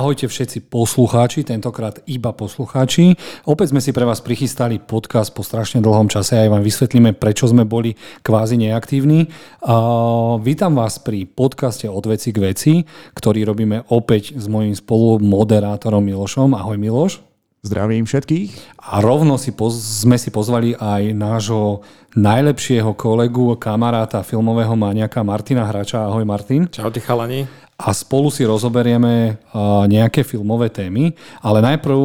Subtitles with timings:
[0.00, 3.20] Ahojte všetci poslucháči, tentokrát iba poslucháči.
[3.44, 7.12] Opäť sme si pre vás prichystali podcast po strašne dlhom čase a aj vám vysvetlíme,
[7.20, 9.28] prečo sme boli kvázi neaktívni.
[9.60, 12.72] Uh, vítam vás pri podcaste od veci k veci,
[13.12, 16.56] ktorý robíme opäť s mojím spolumoderátorom Milošom.
[16.56, 17.20] Ahoj Miloš.
[17.60, 18.80] Zdravím všetkých.
[18.80, 21.84] A rovno si poz, sme si pozvali aj nášho
[22.16, 26.08] najlepšieho kolegu, kamaráta, filmového maniaka Martina Hrača.
[26.08, 26.72] Ahoj Martin.
[26.72, 29.40] Čau, chalani a spolu si rozoberieme
[29.88, 31.98] nejaké filmové témy, ale najprv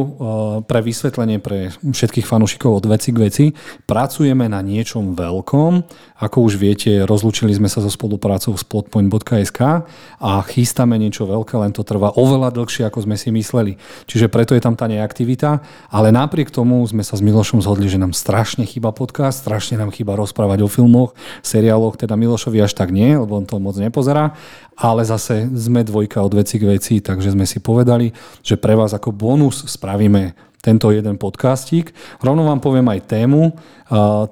[0.64, 3.44] pre vysvetlenie pre všetkých fanúšikov od veci k veci
[3.84, 5.72] pracujeme na niečom veľkom.
[6.16, 9.84] Ako už viete, rozlúčili sme sa so spoluprácou s plotpoint.sk
[10.16, 13.76] a chystáme niečo veľké, len to trvá oveľa dlhšie, ako sme si mysleli.
[14.08, 15.60] Čiže preto je tam tá neaktivita,
[15.92, 19.92] ale napriek tomu sme sa s Milošom zhodli, že nám strašne chýba podcast, strašne nám
[19.92, 21.12] chýba rozprávať o filmoch,
[21.44, 24.32] seriáloch, teda Milošovi až tak nie, lebo on to moc nepozerá,
[24.72, 28.14] ale zase sme dvojka od veci k veci, takže sme si povedali,
[28.46, 31.94] že pre vás ako bonus spravíme tento jeden podcastík.
[32.18, 33.54] Rovno vám poviem aj tému.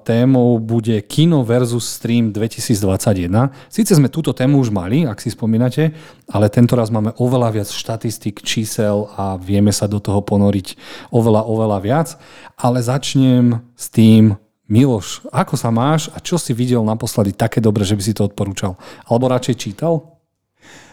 [0.03, 3.55] Témou bude Kino versus Stream 2021.
[3.71, 5.95] Síce sme túto tému už mali, ak si spomínate,
[6.27, 10.75] ale tento raz máme oveľa viac štatistik, čísel a vieme sa do toho ponoriť
[11.15, 12.09] oveľa, oveľa viac.
[12.59, 17.87] Ale začnem s tým, Miloš, ako sa máš a čo si videl naposledy také dobre,
[17.87, 18.81] že by si to odporúčal?
[19.07, 20.14] Alebo radšej čítal?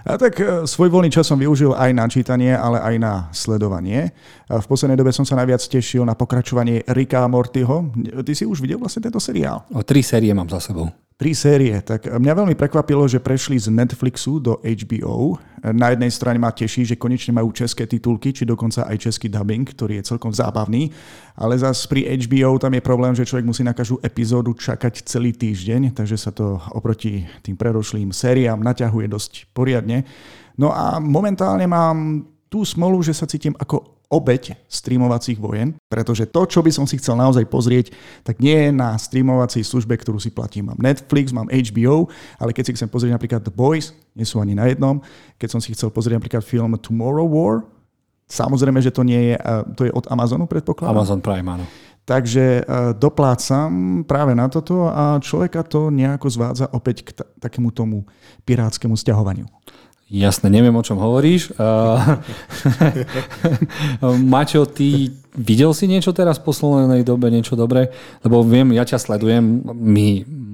[0.05, 4.09] A tak e, svoj voľný čas som využil aj na čítanie, ale aj na sledovanie.
[4.49, 7.93] A v poslednej dobe som sa najviac tešil na pokračovanie Ricka Mortyho.
[8.25, 9.61] Ty si už videl vlastne tento seriál?
[9.71, 10.89] O tri série mám za sebou.
[11.21, 11.77] Tri série.
[11.85, 15.37] Tak mňa veľmi prekvapilo, že prešli z Netflixu do HBO.
[15.69, 19.61] Na jednej strane ma teší, že konečne majú české titulky, či dokonca aj český dubbing,
[19.61, 20.89] ktorý je celkom zábavný.
[21.37, 25.29] Ale zase pri HBO tam je problém, že človek musí na každú epizódu čakať celý
[25.37, 30.01] týždeň, takže sa to oproti tým predošlým sériám naťahuje dosť poriadne.
[30.57, 36.43] No a momentálne mám tú smolu, že sa cítim ako obeď streamovacích vojen, pretože to,
[36.43, 37.95] čo by som si chcel naozaj pozrieť,
[38.27, 40.67] tak nie je na streamovacej službe, ktorú si platím.
[40.67, 44.51] Mám Netflix, mám HBO, ale keď si chcem pozrieť napríklad The Boys, nie sú ani
[44.51, 44.99] na jednom.
[45.39, 47.63] Keď som si chcel pozrieť napríklad film Tomorrow War,
[48.27, 49.35] samozrejme, že to nie je,
[49.79, 50.91] to je od Amazonu, predpokladám.
[50.91, 51.63] Amazon Prime, áno.
[52.01, 52.65] Takže
[52.97, 58.03] doplácam práve na toto a človeka to nejako zvádza opäť k takému tomu
[58.43, 59.45] pirátskému stiahovaniu.
[60.11, 61.55] Jasne, neviem, o čom hovoríš.
[64.31, 67.91] Maťo, ty videl si niečo teraz v poslednej dobe, niečo dobré?
[68.23, 70.07] Lebo viem, ja ťa sledujem, my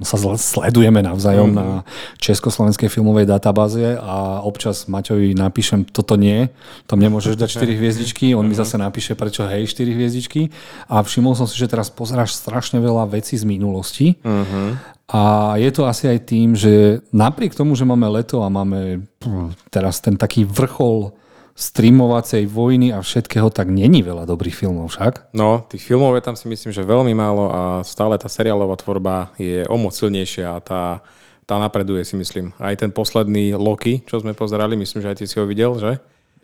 [0.06, 1.82] sa sledujeme navzájom mm-hmm.
[1.82, 1.82] na
[2.22, 6.54] Československej filmovej databáze a občas Maťovi napíšem, toto nie,
[6.86, 8.62] tam nemôžeš dať 4 hviezdičky, on mi mhm.
[8.62, 10.54] zase napíše, prečo hej, 4 hviezdičky.
[10.90, 14.22] A všimol som si, že teraz pozeráš strašne veľa vecí z minulosti.
[14.22, 14.98] Mm-hmm.
[15.08, 19.08] A je to asi aj tým, že napriek tomu, že máme leto a máme
[19.72, 21.16] teraz ten taký vrchol
[21.58, 25.34] streamovacej vojny a všetkého, tak není veľa dobrých filmov však.
[25.34, 29.34] No, tých filmov je tam si myslím, že veľmi málo a stále tá seriálová tvorba
[29.42, 30.84] je o moc silnejšia a tá,
[31.50, 32.54] tá napreduje si myslím.
[32.62, 35.98] Aj ten posledný Loki, čo sme pozerali, myslím, že aj ty si ho videl, že?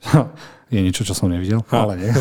[0.74, 2.12] Je niečo, čo som nevidel, ale nie.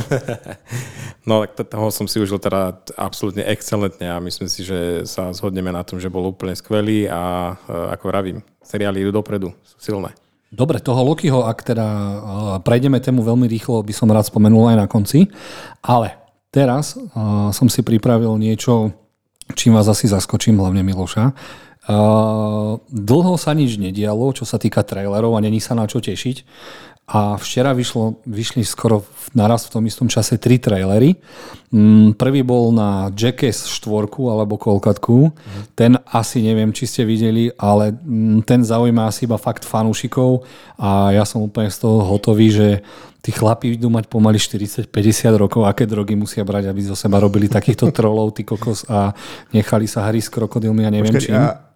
[1.28, 5.72] no tak toho som si užil teda absolútne excelentne a myslím si, že sa zhodneme
[5.72, 10.12] na tom, že bol úplne skvelý a e, ako vravím, seriály idú dopredu, sú silné.
[10.52, 12.16] Dobre, toho Lokiho, ak teda e,
[12.60, 15.32] prejdeme tému veľmi rýchlo, by som rád spomenul aj na konci,
[15.80, 16.20] ale
[16.52, 18.92] teraz uh, som si pripravil niečo,
[19.56, 21.32] čím vás asi zaskočím, hlavne Miloša.
[21.88, 26.44] Uh, dlho sa nič nedialo, čo sa týka trailerov a není sa na čo tešiť.
[27.02, 29.02] A včera vyšlo, vyšli skoro
[29.34, 31.18] naraz v tom istom čase tri trailery.
[31.74, 35.34] Mm, prvý bol na Jackass 4 alebo Kolkatku.
[35.34, 35.62] Mm.
[35.74, 40.46] Ten asi neviem, či ste videli, ale mm, ten zaujíma asi iba fakt fanúšikov
[40.78, 42.68] a ja som úplne z toho hotový, že
[43.18, 44.90] tí chlapí idú mať pomaly 40-50
[45.38, 49.10] rokov, aké drogy musia brať, aby zo seba robili takýchto trolov, ty kokos a
[49.50, 51.38] nechali sa hry s krokodilmi a neviem Počkej, čím.
[51.38, 51.72] A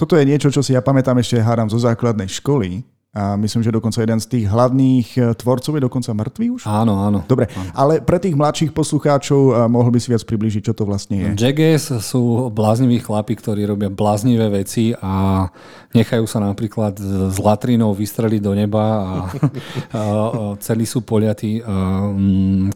[0.00, 3.76] toto je niečo, čo si ja pamätám ešte hádam zo základnej školy, a myslím, že
[3.76, 6.62] dokonca jeden z tých hlavných e, tvorcov je dokonca mŕtvý už?
[6.64, 7.20] Áno, áno.
[7.28, 7.68] Dobre, áno.
[7.76, 11.28] ale pre tých mladších poslucháčov e, mohol by si viac približiť, čo to vlastne je.
[11.36, 15.44] Jackass sú blázniví chlapi, ktorí robia bláznivé veci a
[15.92, 16.96] nechajú sa napríklad
[17.28, 20.02] s latrinou vystreliť do neba a, a
[20.64, 21.60] celí sú poliatí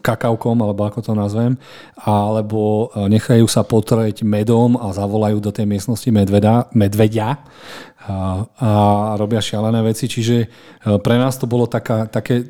[0.05, 1.57] kakaukom, alebo ako to nazvem,
[1.97, 7.41] alebo nechajú sa potreť medom a zavolajú do tej miestnosti medveda, medvedia
[8.07, 10.07] a, robia šialené veci.
[10.07, 10.47] Čiže e,
[11.03, 12.47] pre nás to bolo taká, také,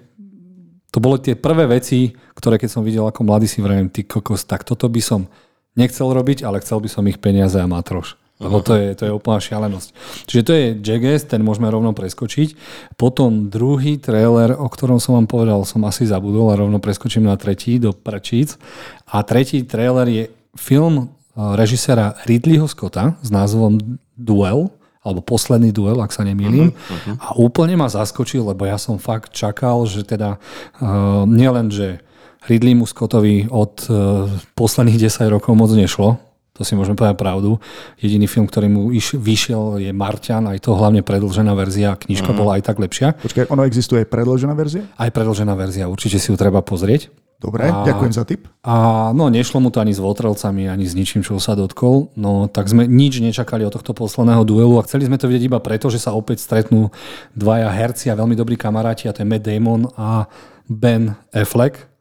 [0.94, 4.46] to boli tie prvé veci, ktoré keď som videl ako mladý si vravím, ty kokos,
[4.46, 5.26] tak toto by som
[5.74, 8.18] nechcel robiť, ale chcel by som ich peniaze a matroš.
[8.38, 9.98] Lebo to je, to je úplná šialenosť.
[10.30, 12.54] Čiže to je Jackass, ten môžeme rovno preskočiť.
[12.94, 17.34] Potom druhý trailer, o ktorom som vám povedal, som asi zabudol a rovno preskočím na
[17.34, 18.62] tretí do prčíc.
[19.10, 24.70] A tretí trailer je film režisera Ridleyho Scotta s názvom Duel
[25.08, 26.76] alebo posledný duel, ak sa nemýlim.
[26.76, 27.16] Uh-huh.
[27.18, 32.04] A úplne ma zaskočil, lebo ja som fakt čakal, že teda uh, nielen, že
[32.52, 36.20] Ridleymu Scottovi od uh, posledných 10 rokov moc nešlo,
[36.58, 37.62] to si môžeme povedať pravdu.
[38.02, 42.38] Jediný film, ktorý mu iš, vyšiel je Marťan, aj to hlavne predlžená verzia, knižka mm.
[42.38, 43.14] bola aj tak lepšia.
[43.14, 44.90] Počkaj, ono existuje aj predlžená verzia?
[44.98, 47.14] Aj predlžená verzia, určite si ju treba pozrieť.
[47.38, 48.50] Dobre, a, ďakujem za tip.
[48.66, 52.10] A no, nešlo mu to ani s Votrelcami, ani s ničím, čo sa dotkol.
[52.18, 55.62] No, tak sme nič nečakali od tohto posledného duelu a chceli sme to vidieť iba
[55.62, 56.90] preto, že sa opäť stretnú
[57.38, 60.26] dvaja herci a veľmi dobrí kamaráti a to je Matt Damon a
[60.66, 61.98] Ben Affleck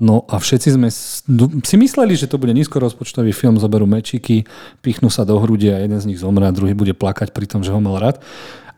[0.00, 0.88] No a všetci sme
[1.60, 4.48] si mysleli, že to bude nízkorozpočtový film, zoberú mečiky,
[4.80, 7.60] pichnú sa do hrudi a jeden z nich zomre a druhý bude plakať pri tom,
[7.60, 8.16] že ho mal rád.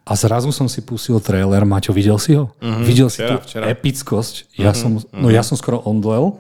[0.03, 2.51] A zrazu som si pustil trailer, Maťo, videl si ho?
[2.59, 3.65] Mm-hmm, videl si včera, tú včera.
[3.71, 4.35] epickosť?
[4.59, 6.35] Ja, mm-hmm, som, no ja som skoro ondlel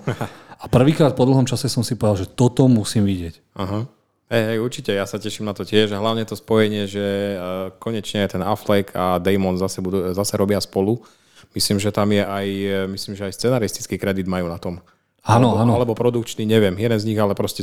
[0.62, 3.34] a prvýkrát po dlhom čase som si povedal, že toto musím vidieť.
[3.54, 3.86] Uh-huh.
[4.34, 5.94] Hej, hej, určite, ja sa teším na to tiež.
[5.94, 7.06] Hlavne to spojenie, že
[7.36, 10.98] uh, konečne ten Affleck a Damon zase, budú, zase robia spolu
[11.52, 12.46] Myslím, že tam je aj,
[12.88, 14.80] myslím, že aj scenaristický kredit majú na tom.
[15.22, 15.72] Áno, alebo, áno.
[15.78, 16.74] Alebo produkčný, neviem.
[16.80, 17.62] Jeden z nich ale proste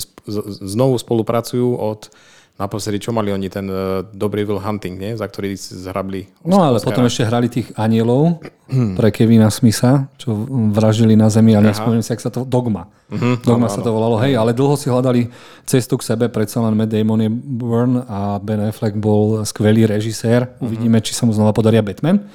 [0.64, 2.14] znovu spolupracujú od
[2.60, 5.16] naposledy, čo mali oni, ten uh, dobrý Will Hunting, nie?
[5.16, 6.28] za ktorý zhrabli.
[6.44, 6.92] No ale Oscara.
[6.92, 10.46] potom ešte hrali tých anielov pre Kevina Smitha, čo
[10.76, 12.46] vraždili na zemi, ale nespomínam si, ak sa to...
[12.46, 12.86] Dogma.
[13.10, 14.22] Uh-huh, Dogma áno, sa to volalo.
[14.22, 15.32] Hej, ale dlho si hľadali
[15.66, 20.46] cestu k sebe, predsa len Matt Damon je Burn a Ben Affleck bol skvelý režisér.
[20.46, 20.70] Uh-huh.
[20.70, 22.30] Uvidíme, či sa mu znova podaria Batman.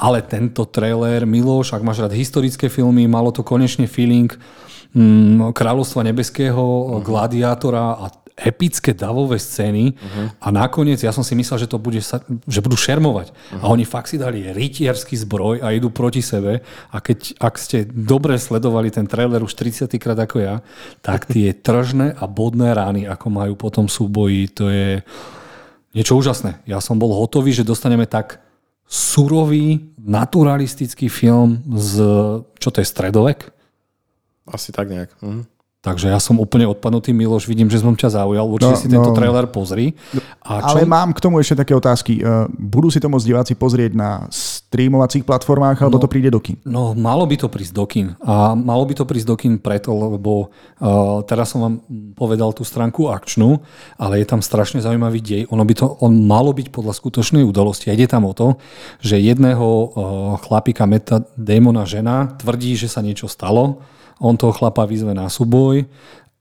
[0.00, 4.32] Ale tento trailer, Miloš, ak máš rád historické filmy, malo to konečne feeling
[4.96, 7.04] mm, Kráľovstva nebeského, uh-huh.
[7.04, 10.26] Gladiátora a epické davové scény uh-huh.
[10.42, 12.18] a nakoniec ja som si myslel, že to bude sa,
[12.50, 13.30] že budú šermovať.
[13.30, 13.62] Uh-huh.
[13.62, 17.86] A oni fakt si dali rytierský zbroj a idú proti sebe a keď, ak ste
[17.86, 20.54] dobre sledovali ten trailer už 30 krát ako ja,
[20.98, 25.06] tak tie tržné a bodné rány, ako majú potom súboji, to je
[25.94, 26.58] niečo úžasné.
[26.66, 28.42] Ja som bol hotový, že dostaneme tak
[28.90, 32.02] surový, naturalistický film z,
[32.58, 33.48] čo to je, stredovek?
[34.50, 35.14] Asi tak nejak.
[35.22, 35.53] Mhm.
[35.84, 38.48] Takže ja som úplne odpadnutý, Miloš, vidím, že som ťa zaujal.
[38.48, 39.92] Určite no, si tento no, trailer pozri.
[40.40, 40.80] A čo...
[40.80, 42.24] Ale mám k tomu ešte také otázky.
[42.24, 46.40] E, budú si to môcť diváci pozrieť na streamovacích platformách, alebo no, to príde do
[46.40, 46.56] kin?
[46.64, 48.16] No, malo by to prísť do kin.
[48.24, 50.48] A malo by to prísť do kin preto, lebo
[50.80, 51.74] uh, teraz som vám
[52.16, 53.60] povedal tú stránku akčnú,
[54.00, 55.42] ale je tam strašne zaujímavý dej.
[55.52, 57.92] Ono by to on malo byť podľa skutočnej udalosti.
[57.92, 58.56] A ide tam o to,
[59.04, 59.88] že jedného uh,
[60.40, 63.84] chlapika Meta Démona žena tvrdí, že sa niečo stalo
[64.20, 65.86] on toho chlapa vyzve na súboj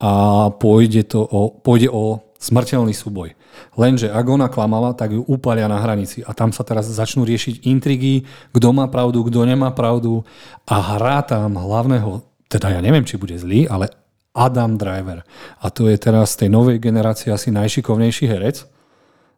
[0.03, 0.11] a
[0.51, 3.33] pôjde, to o, pôjde o smrteľný súboj.
[3.77, 7.63] Lenže ak ona klamala, tak ju upalia na hranici a tam sa teraz začnú riešiť
[7.69, 10.25] intrigy, kto má pravdu, kto nemá pravdu
[10.67, 13.93] a hrá tam hlavného, teda ja neviem, či bude zlý, ale
[14.33, 15.21] Adam Driver.
[15.61, 18.65] A to je teraz z tej novej generácie asi najšikovnejší herec.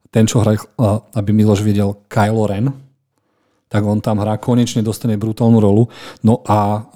[0.10, 0.56] Ten, čo hrá,
[1.20, 2.72] aby Miloš videl Kylo Ren,
[3.76, 5.92] tak on tam hrá, konečne dostane brutálnu rolu.
[6.24, 6.88] No a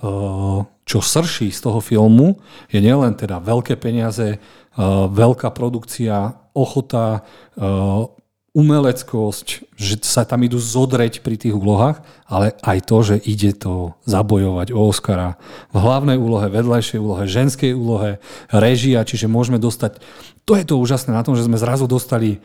[0.88, 2.40] čo srší z toho filmu,
[2.72, 7.28] je nielen teda veľké peniaze, uh, veľká produkcia, ochota,
[7.60, 8.08] uh,
[8.56, 13.94] umeleckosť, že sa tam idú zodreť pri tých úlohách, ale aj to, že ide to
[14.10, 15.38] zabojovať o Oscara
[15.70, 18.18] v hlavnej úlohe, vedľajšej úlohe, ženskej úlohe,
[18.50, 20.02] režia, čiže môžeme dostať...
[20.50, 22.42] To je to úžasné na tom, že sme zrazu dostali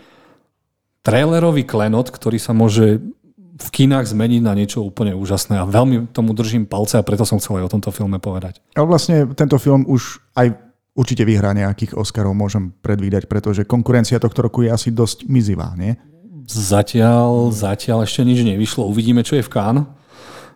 [1.00, 3.00] trailerový klenot, ktorý sa môže
[3.54, 7.38] v kinách zmeniť na niečo úplne úžasné a veľmi tomu držím palce a preto som
[7.38, 8.58] chcel aj o tomto filme povedať.
[8.74, 10.58] A vlastne tento film už aj
[10.98, 15.94] určite vyhrá nejakých Oscarov, môžem predvídať, pretože konkurencia tohto roku je asi dosť mizivá, nie?
[16.44, 18.84] Zatiaľ, zatiaľ ešte nič nevyšlo.
[18.90, 19.86] Uvidíme, čo je v Cannes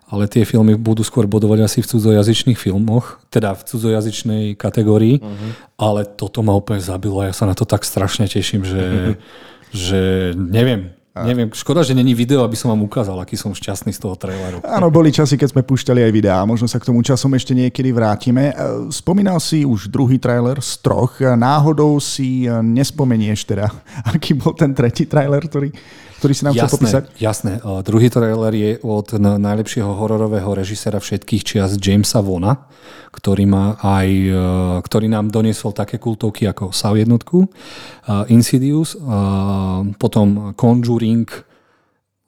[0.09, 5.49] ale tie filmy budú skôr bodovať asi v cudzojazyčných filmoch, teda v cudzojazyčnej kategórii, uh-huh.
[5.77, 9.13] ale toto ma úplne zabilo a ja sa na to tak strašne teším, že, uh-huh.
[9.85, 10.01] že
[10.33, 11.25] neviem, a...
[11.25, 14.61] Neviem, škoda, že není video, aby som vám ukázal, aký som šťastný z toho traileru.
[14.61, 16.45] Áno, boli časy, keď sme púšťali aj videá.
[16.45, 18.53] Možno sa k tomu časom ešte niekedy vrátime.
[18.53, 21.17] E, spomínal si už druhý trailer z troch.
[21.17, 23.73] Náhodou si e, nespomenieš teda,
[24.13, 25.73] aký bol ten tretí trailer, ktorý,
[26.19, 27.03] ktorý si nám jasné, chcel popísať?
[27.17, 27.53] Jasné.
[27.63, 32.67] Uh, druhý trailer je od najlepšieho hororového režisera všetkých čias Jamesa Vona,
[33.15, 34.37] ktorý, má aj, uh,
[34.83, 41.49] ktorý nám doniesol také kultovky ako Saw jednotku, uh, Insidious, uh, potom Conjuring,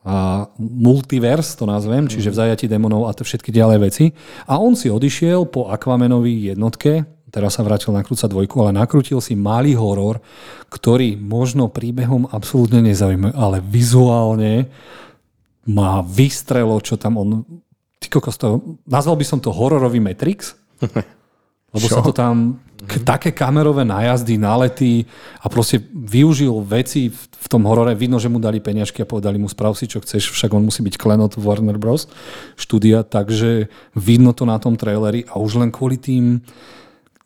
[0.01, 4.05] a multiverse to nazvem, čiže v zajati demonov a to všetky ďalej veci.
[4.49, 9.33] A on si odišiel po Aquamanovi jednotke, teraz sa vrátil nakrúcať dvojku, ale nakrútil si
[9.33, 10.19] malý horor,
[10.67, 14.67] ktorý možno príbehom absolútne nezaujíma, ale vizuálne
[15.65, 17.29] má vystrelo, čo tam on...
[18.01, 20.57] Ty kokos to, nazval by som to hororový Matrix,
[21.73, 21.95] lebo čo?
[21.95, 25.05] sa to tam k, také kamerové nájazdy, nalety
[25.37, 27.93] a proste využil veci v, v tom horore.
[27.93, 30.81] Vidno, že mu dali peniažky a povedali mu sprav si, čo chceš, však on musí
[30.81, 32.09] byť klenot Warner Bros.
[32.57, 36.41] štúdia, takže vidno to na tom traileri a už len kvôli tým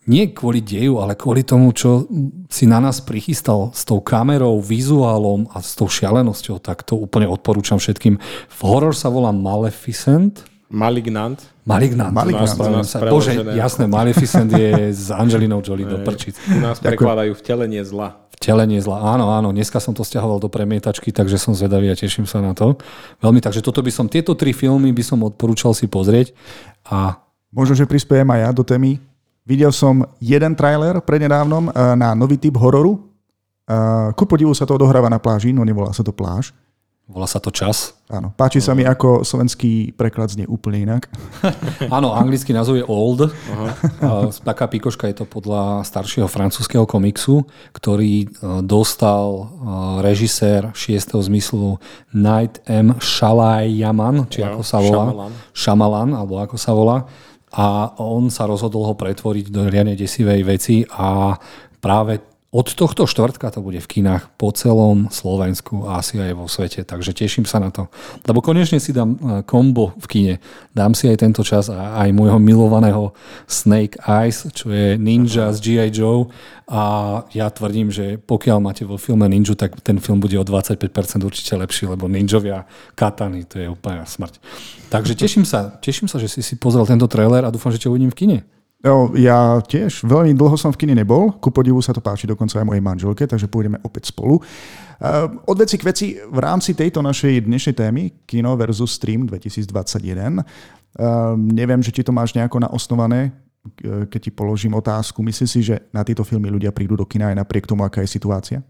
[0.06, 2.06] nie kvôli deju, ale kvôli tomu, čo
[2.46, 7.26] si na nás prichystal s tou kamerou, vizuálom a s tou šialenosťou, tak to úplne
[7.26, 8.18] odporúčam všetkým.
[8.48, 10.46] V horor sa volá Maleficent.
[10.70, 11.42] Malignant.
[11.66, 12.14] Malignant.
[12.14, 12.54] Malignant.
[12.54, 12.86] Malignant.
[12.86, 16.38] Sa, Bože, jasné, Maleficent je s Angelinou Jolie do prčic.
[16.50, 18.22] U nás prekladajú vtelenie zla.
[18.38, 19.50] Vtelenie zla, áno, áno.
[19.50, 22.78] Dneska som to stiahoval do premietačky, takže som zvedavý a teším sa na to.
[23.22, 26.30] Veľmi, takže toto by som, tieto tri filmy by som odporúčal si pozrieť.
[26.86, 27.18] A...
[27.54, 29.00] Možno, že prispiejem aj ja do témy
[29.46, 32.98] Videl som jeden trailer prednedávnom eh, na nový typ hororu.
[33.70, 36.50] Eh, ku podivu sa to odohráva na pláži, no nevolá sa to pláž.
[37.06, 37.94] Volá sa to čas.
[38.10, 41.06] Áno, páči sa mi, ako slovenský preklad znie úplne inak.
[41.96, 43.30] Áno, anglický názov je Old.
[43.30, 44.26] Uh-huh.
[44.42, 48.26] Taká pikoška je to podľa staršieho francúzského komiksu, ktorý
[48.66, 49.54] dostal
[50.02, 51.78] režisér šiestého zmyslu
[52.10, 52.98] Night M.
[52.98, 55.06] Shalayaman, či ako sa volá.
[55.06, 55.32] Shyamalan.
[55.54, 57.06] Shyamalan, alebo ako sa volá
[57.56, 61.32] a on sa rozhodol ho pretvoriť do riadne desivej veci a
[61.80, 66.48] práve od tohto štvrtka to bude v kinách po celom Slovensku a asi aj vo
[66.48, 67.92] svete, takže teším sa na to.
[68.24, 70.34] Lebo konečne si dám e, kombo v kine.
[70.72, 73.12] Dám si aj tento čas a aj môjho milovaného
[73.44, 75.92] Snake Eyes, čo je ninja z G.I.
[75.92, 76.32] Joe
[76.70, 76.82] a
[77.36, 80.88] ja tvrdím, že pokiaľ máte vo filme ninju, tak ten film bude o 25%
[81.28, 82.64] určite lepší, lebo ninjovia
[82.96, 84.40] katany, to je úplne smrť.
[84.86, 87.90] Takže teším sa, teším sa, že si si pozrel tento trailer a dúfam, že ťa
[87.90, 88.38] uvidím v kine.
[88.86, 92.60] No, ja tiež veľmi dlho som v kine nebol, ku podivu sa to páči dokonca
[92.60, 94.38] aj mojej manželke, takže pôjdeme opäť spolu.
[94.96, 100.38] Uh, od veci k veci v rámci tejto našej dnešnej témy Kino versus Stream 2021.
[100.38, 103.34] Uh, neviem, že či to máš nejako naosnované,
[103.82, 105.18] keď ti položím otázku.
[105.18, 108.14] Myslíš si, že na tieto filmy ľudia prídu do kina aj napriek tomu, aká je
[108.14, 108.62] situácia?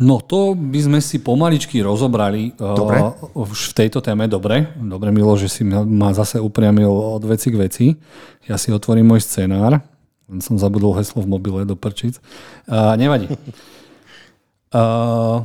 [0.00, 3.04] No to by sme si pomaličky rozobrali dobre.
[3.04, 4.24] Uh, už v tejto téme.
[4.24, 7.86] Dobre, dobre Milo, že si ma zase upriamil od veci k veci.
[8.48, 9.84] Ja si otvorím môj scenár.
[10.40, 12.16] Som zabudol heslo v mobile do prčic.
[12.64, 13.28] Uh, nevadí.
[14.72, 15.44] Uh,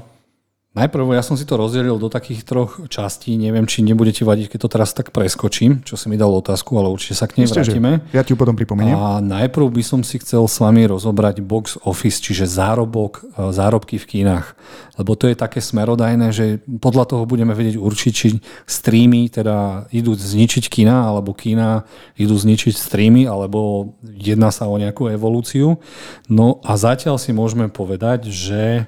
[0.77, 3.34] Najprv ja som si to rozdelil do takých troch častí.
[3.34, 6.77] Neviem, či nebude ti vadiť, keď to teraz tak preskočím, čo si mi dal otázku,
[6.77, 8.05] ale určite sa k nej Isté, vrátime.
[8.13, 8.93] Ja ti ju potom pripomeniem.
[8.93, 13.98] A najprv by som si chcel s vami rozobrať box office, čiže zárobok, e, zárobky
[13.98, 14.53] v kínach.
[15.01, 18.27] Lebo to je také smerodajné, že podľa toho budeme vedieť určiť, či
[18.69, 21.89] streamy teda idú zničiť kina, alebo kina
[22.22, 25.81] idú zničiť streamy, alebo jedná sa o nejakú evolúciu.
[26.29, 28.86] No a zatiaľ si môžeme povedať, že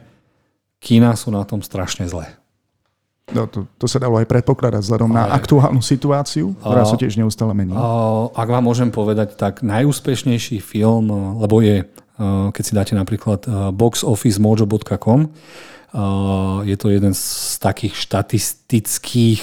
[0.79, 2.27] kína sú na tom strašne zle.
[3.29, 7.53] No, to, to sa dalo aj predpokladať vzhľadom na aktuálnu situáciu, ktorá sa tiež neustále
[7.53, 7.77] mení.
[8.33, 11.85] Ak vám môžem povedať, tak najúspešnejší film, lebo je,
[12.17, 13.45] keď si dáte napríklad
[13.77, 15.29] boxofficemojo.com,
[16.65, 17.25] je to jeden z
[17.61, 19.41] takých štatistických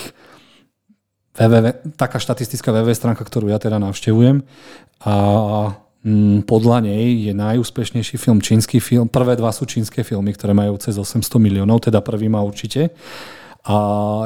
[1.39, 4.43] www, taká štatistická web stránka, ktorú ja teda navštevujem.
[5.07, 5.15] A
[6.47, 9.11] podľa nej je najúspešnejší film čínsky film.
[9.11, 12.95] Prvé dva sú čínske filmy, ktoré majú cez 800 miliónov, teda prvý má určite.
[13.67, 13.77] A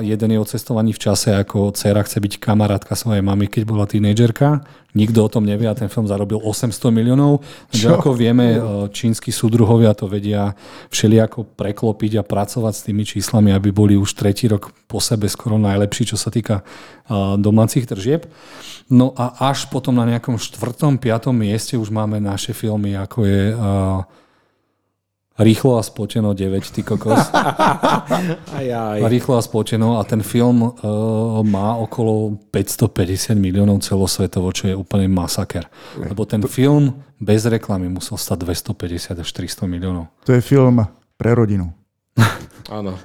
[0.05, 3.89] jeden je o cestovaní v čase, ako dcera chce byť kamarátka svojej mamy, keď bola
[3.89, 4.61] tínejdžerka.
[4.93, 7.41] Nikto o tom nevie a ten film zarobil 800 miliónov.
[7.73, 7.97] Čo?
[7.97, 8.61] Ako vieme, e,
[8.93, 10.53] čínsky súdruhovia to vedia
[10.93, 15.57] všelijako preklopiť a pracovať s tými číslami, aby boli už tretí rok po sebe skoro
[15.57, 16.65] najlepší, čo sa týka e,
[17.41, 18.29] domácich tržieb.
[18.93, 23.43] No a až potom na nejakom štvrtom, piatom mieste už máme naše filmy, ako je
[23.55, 24.03] uh,
[25.41, 27.17] Rýchlo a spoteno 9, ty kokos.
[28.61, 28.99] aj, aj.
[29.09, 30.73] Rýchlo a spoteno a ten film uh,
[31.41, 35.65] má okolo 550 miliónov celosvetovo, čo je úplne masaker.
[35.97, 38.45] Lebo ten film bez reklamy musel stať
[38.77, 40.13] 250 až 300 miliónov.
[40.29, 40.85] To je film
[41.17, 41.73] pre rodinu.
[42.69, 43.01] Áno.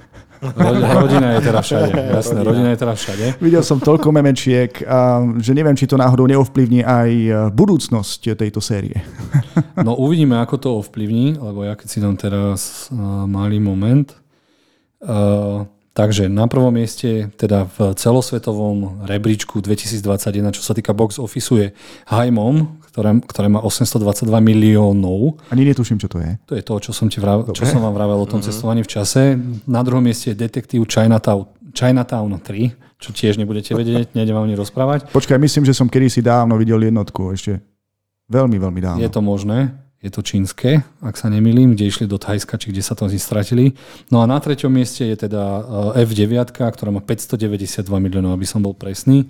[1.00, 1.88] Rodina je teda všade,
[2.18, 2.48] jasné, rodina.
[2.50, 3.24] rodina je teda všade.
[3.40, 4.72] Videl som toľko memečiek,
[5.40, 8.96] že neviem, či to náhodou neovplyvní aj e, budúcnosť tejto série.
[9.76, 14.08] No uvidíme, ako to ovplyvní, lebo ja keď si dám teraz uh, malý moment.
[15.04, 21.48] Uh, takže na prvom mieste, teda v celosvetovom rebríčku 2021, čo sa týka box office
[21.56, 21.66] je
[22.12, 25.40] High Mom, ktoré, ktoré má 822 miliónov.
[25.48, 26.36] Ani netuším, čo to je.
[26.48, 28.52] To je to, čo som, ti vrav, čo som vám vravel o tom uh-huh.
[28.52, 29.40] cestovaní v čase.
[29.64, 34.56] Na druhom mieste je detektív Chinatown, Chinatown 3, čo tiež nebudete vedieť, nejdem vám ani
[34.56, 35.12] rozprávať.
[35.12, 37.60] Počkaj, myslím, že som kedy si dávno videl jednotku ešte.
[38.32, 39.00] Veľmi, veľmi dávno.
[39.04, 39.85] Je to možné.
[40.06, 43.74] Je to čínske, ak sa nemýlim, kde išli do Thajska, či kde sa to stratili.
[44.06, 45.42] No a na treťom mieste je teda
[45.98, 49.26] eh, F9, ktorá má 592 miliónov, aby som bol presný.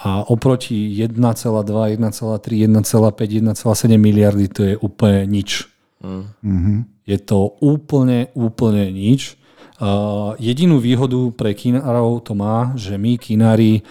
[0.00, 5.68] A oproti 1,2, 1,3, 1,5, 1,7 miliardy to je úplne nič.
[6.00, 6.88] Mm.
[7.04, 9.36] Je to úplne, úplne nič.
[9.74, 13.82] Uh, jedinú výhodu pre kinárov to má, že my kinári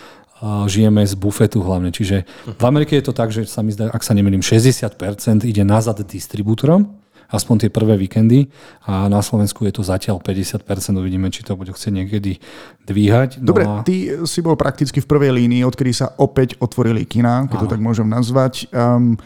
[0.67, 1.89] žijeme z bufetu hlavne.
[1.89, 2.27] Čiže
[2.59, 4.99] v Amerike je to tak, že sa mi zdá, ak sa nemýlim, 60%
[5.47, 6.99] ide nazad distribútorom,
[7.33, 8.51] aspoň tie prvé víkendy
[8.85, 10.67] a na Slovensku je to zatiaľ 50%,
[10.99, 12.37] uvidíme, či to bude chcieť niekedy
[12.85, 13.41] dvíhať.
[13.41, 13.81] No Dobre, a...
[13.81, 17.63] ty si bol prakticky v prvej línii, odkedy sa opäť otvorili kina, keď Áno.
[17.65, 18.69] to tak môžem nazvať.
[18.69, 19.17] Um,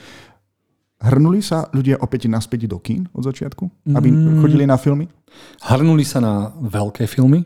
[0.97, 3.69] Hrnuli sa ľudia opäť naspäť do kín od začiatku?
[3.93, 4.41] Aby mm.
[4.41, 5.05] chodili na filmy?
[5.61, 7.45] Hrnuli sa na veľké filmy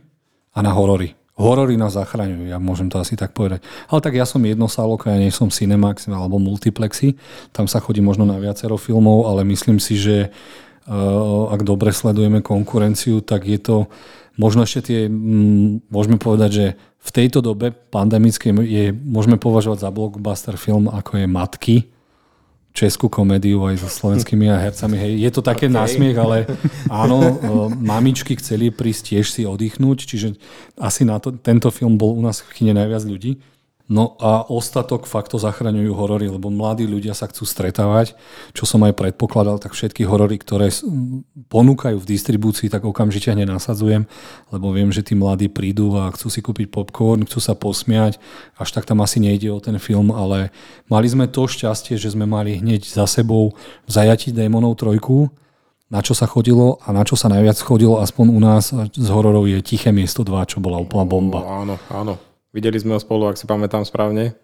[0.55, 1.11] a na horory.
[1.41, 3.65] Horory nás zachraňujú, ja môžem to asi tak povedať.
[3.89, 7.17] Ale tak ja som jednosáloka, ja nie som Cinemax alebo Multiplexy.
[7.49, 12.45] Tam sa chodí možno na viacero filmov, ale myslím si, že uh, ak dobre sledujeme
[12.45, 13.77] konkurenciu, tak je to
[14.39, 16.65] možno ešte tie, mm, môžeme povedať, že
[17.01, 21.77] v tejto dobe pandemickej je, môžeme považovať za blockbuster film ako je Matky,
[22.71, 24.95] českú komédiu aj so slovenskými hercami.
[24.95, 25.75] Hej, je to také okay.
[25.75, 26.47] násmiech, ale
[26.87, 27.33] áno, e,
[27.75, 30.39] mamičky chceli prísť tiež si oddychnúť, čiže
[30.79, 33.43] asi na to, tento film bol u nás v kine najviac ľudí.
[33.91, 38.15] No a ostatok fakt to zachraňujú horory, lebo mladí ľudia sa chcú stretávať,
[38.55, 40.71] čo som aj predpokladal, tak všetky horory, ktoré
[41.51, 44.07] ponúkajú v distribúcii, tak okamžite hneď nasadzujem,
[44.47, 48.15] lebo viem, že tí mladí prídu a chcú si kúpiť popcorn, chcú sa posmiať,
[48.55, 50.55] až tak tam asi nejde o ten film, ale
[50.87, 53.51] mali sme to šťastie, že sme mali hneď za sebou
[53.83, 55.27] v zajati Démonov trojku,
[55.91, 59.51] na čo sa chodilo a na čo sa najviac chodilo, aspoň u nás z hororov
[59.51, 61.43] je Tiché miesto 2, čo bola úplná bomba.
[61.43, 62.30] Áno, áno.
[62.51, 64.35] Videli sme ho spolu, ak si pamätám správne.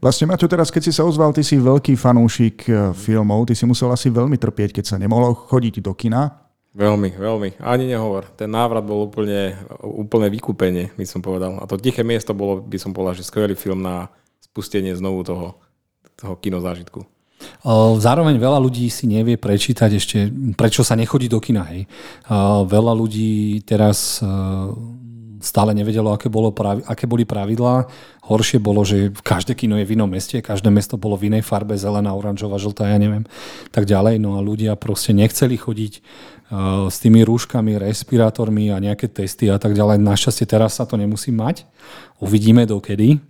[0.00, 3.64] Vlastne Maťo, teraz keď si sa ozval, ty si veľký fanúšik eh, filmov, ty si
[3.64, 6.46] musel asi veľmi trpieť, keď sa nemohlo chodiť do kina.
[6.76, 7.56] Veľmi, veľmi.
[7.64, 8.28] Ani nehovor.
[8.36, 11.56] Ten návrat bol úplne, úplne vykúpenie, by som povedal.
[11.56, 14.12] A to tiché miesto bolo, by som povedal, že skvelý film na
[14.44, 15.56] spustenie znovu toho,
[16.20, 17.00] toho kinozážitku.
[17.96, 21.64] Zároveň veľa ľudí si nevie prečítať ešte, prečo sa nechodí do kina.
[21.72, 21.88] Hej.
[22.68, 24.20] Veľa ľudí teraz
[25.40, 27.88] stále nevedelo, aké, bolo pravi, aké boli pravidlá.
[28.26, 31.78] Horšie bolo, že každé kino je v inom meste, každé mesto bolo v inej farbe,
[31.78, 33.24] zelená, oranžová, žltá, ja neviem,
[33.70, 34.18] tak ďalej.
[34.18, 39.58] No a ľudia proste nechceli chodiť uh, s tými rúškami, respirátormi a nejaké testy a
[39.60, 40.02] tak ďalej.
[40.02, 41.64] Našťastie teraz sa to nemusí mať.
[42.18, 43.22] Uvidíme dokedy.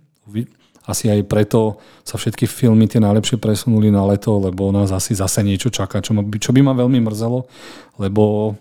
[0.87, 5.43] Asi aj preto sa všetky filmy tie najlepšie presunuli na leto, lebo nás asi zase
[5.43, 7.43] niečo čaká, čo, ma, čo by ma veľmi mrzelo,
[7.99, 8.55] lebo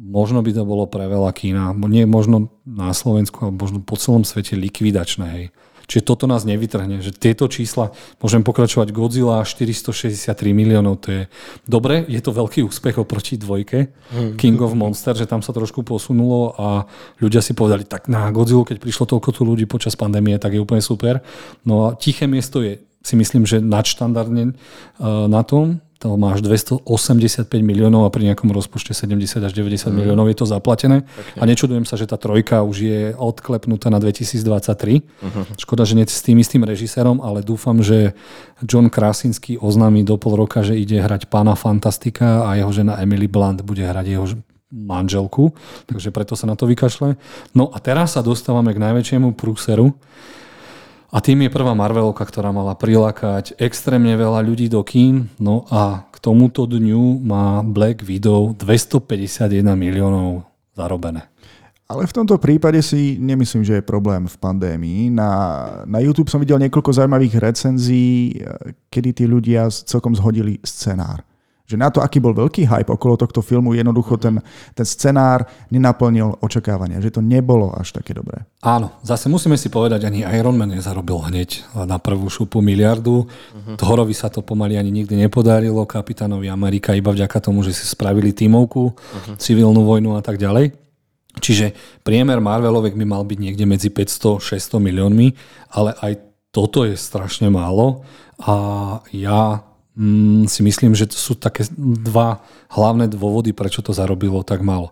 [0.00, 4.24] možno by to bolo pre veľa kína, nie možno na Slovensku, ale možno po celom
[4.24, 5.26] svete likvidačné.
[5.28, 5.46] Hej.
[5.92, 10.24] Čiže toto nás nevytrhne, že tieto čísla, môžem pokračovať, Godzilla 463
[10.56, 11.22] miliónov, to je
[11.68, 14.40] dobre, je to veľký úspech oproti dvojke, mm.
[14.40, 16.88] King of Monster, že tam sa trošku posunulo a
[17.20, 20.64] ľudia si povedali, tak na Godzilla, keď prišlo toľko tu ľudí počas pandémie, tak je
[20.64, 21.20] úplne super.
[21.66, 26.42] No a tiché miesto je si myslím, že nadštandardne uh, na tom, to má až
[26.42, 29.94] 285 miliónov a pri nejakom rozpočte 70 až 90 mm.
[29.94, 31.06] miliónov je to zaplatené.
[31.06, 31.38] Pekne.
[31.38, 34.42] A nečudujem sa, že tá trojka už je odklepnutá na 2023.
[34.42, 35.30] Uh-huh.
[35.30, 35.42] Mhm.
[35.62, 38.18] Škoda, že nie s tým istým režisérom, ale dúfam, že
[38.66, 43.30] John Krasinski oznámi do pol roka, že ide hrať pána Fantastika a jeho žena Emily
[43.30, 44.26] Blunt bude hrať jeho
[44.72, 45.52] manželku,
[45.84, 47.14] takže preto sa na to vykašle.
[47.52, 49.92] No a teraz sa dostávame k najväčšiemu prúseru,
[51.12, 55.28] a tým je prvá Marvelovka, ktorá mala prilákať extrémne veľa ľudí do kín.
[55.36, 61.28] No a k tomuto dňu má Black Widow 251 miliónov zarobené.
[61.84, 65.12] Ale v tomto prípade si nemyslím, že je problém v pandémii.
[65.12, 65.30] Na,
[65.84, 68.40] na YouTube som videl niekoľko zaujímavých recenzií,
[68.88, 71.20] kedy tí ľudia celkom zhodili scenár
[71.72, 74.44] že na to, aký bol veľký hype okolo tohto filmu, jednoducho ten,
[74.76, 78.44] ten scenár nenaplnil očakávania, že to nebolo až také dobré.
[78.60, 83.24] Áno, zase musíme si povedať, ani Iron Man nezarobil hneď na prvú šupu miliardu.
[83.24, 83.76] Uh-huh.
[83.80, 88.36] Thorovi sa to pomaly ani nikdy nepodarilo, kapitánovi Amerika iba vďaka tomu, že si spravili
[88.36, 89.36] tímovku, uh-huh.
[89.40, 90.76] civilnú vojnu a tak ďalej.
[91.40, 91.72] Čiže
[92.04, 95.32] priemer Marvelovek by mal byť niekde medzi 500-600 miliónmi,
[95.72, 96.12] ale aj
[96.52, 98.04] toto je strašne málo
[98.36, 98.54] a
[99.16, 99.64] ja
[99.96, 102.40] mm, si myslím, že to sú také dva
[102.72, 104.90] hlavné dôvody, prečo to zarobilo tak málo.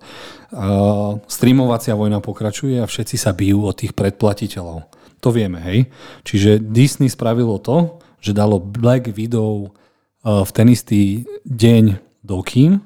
[0.50, 4.88] Uh, streamovacia vojna pokračuje a všetci sa bijú od tých predplatiteľov.
[5.20, 5.78] To vieme, hej.
[6.24, 12.80] Čiže Disney spravilo to, že dalo Black Widow uh, v ten istý deň do kín,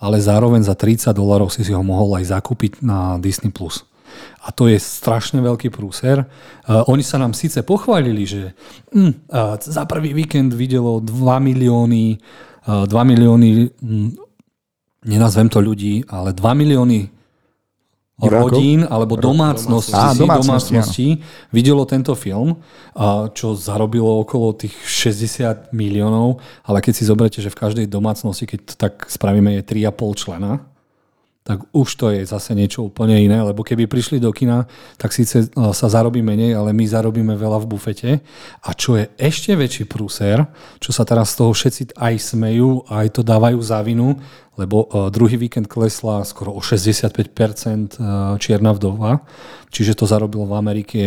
[0.00, 3.52] ale zároveň za 30 dolarov si si ho mohol aj zakúpiť na Disney+.
[4.40, 6.24] A to je strašne veľký prúser.
[6.64, 8.42] Uh, oni sa nám síce pochválili, že
[8.88, 11.12] mm, uh, za prvý víkend videlo 2
[11.44, 12.16] milióny,
[12.64, 14.10] uh, 2 milióny, mm,
[15.04, 17.20] nenazvem to ľudí, ale 2 milióny
[18.20, 18.52] Divákov?
[18.52, 21.08] rodín alebo domácností, Á, domácnosti, domácností
[21.56, 22.60] videlo tento film,
[23.32, 26.36] čo zarobilo okolo tých 60 miliónov,
[26.68, 30.60] ale keď si zoberiete, že v každej domácnosti, keď tak spravíme, je 3,5 člena,
[31.40, 34.68] tak už to je zase niečo úplne iné, lebo keby prišli do kina,
[35.00, 38.10] tak síce e, sa zarobí menej, ale my zarobíme veľa v bufete.
[38.60, 40.44] A čo je ešte väčší prúser,
[40.84, 44.20] čo sa teraz z toho všetci aj smejú, aj to dávajú za vinu,
[44.60, 49.24] lebo uh, druhý víkend klesla skoro o 65% uh, čierna vdova,
[49.72, 51.02] čiže to zarobilo v Amerike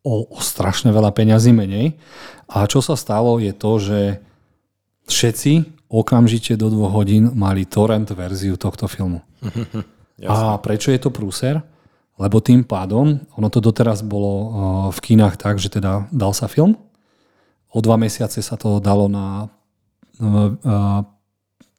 [0.00, 2.00] o, o strašne veľa peňazí menej.
[2.48, 4.00] A čo sa stalo je to, že
[5.12, 9.22] všetci okamžite do dvoch hodín mali torrent verziu tohto filmu.
[10.24, 11.60] A prečo je to prúser?
[12.16, 14.48] Lebo tým pádom, ono to doteraz bolo uh,
[14.88, 16.80] v kinách tak, že teda dal sa film,
[17.68, 19.52] o dva mesiace sa to dalo na
[20.24, 21.04] uh, uh,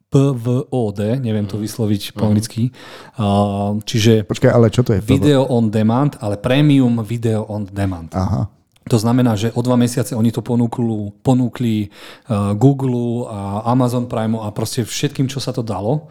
[0.08, 2.70] PVOD, neviem to vysloviť po anglicky.
[3.18, 5.02] Uh, čiže Počkaj, ale čo to je?
[5.02, 8.14] video on demand, ale premium video on demand.
[8.14, 8.46] Aha.
[8.88, 14.40] To znamená, že o dva mesiace oni to ponúkli, ponúkli uh, Google a Amazon Prime
[14.40, 16.08] a proste všetkým, čo sa to dalo.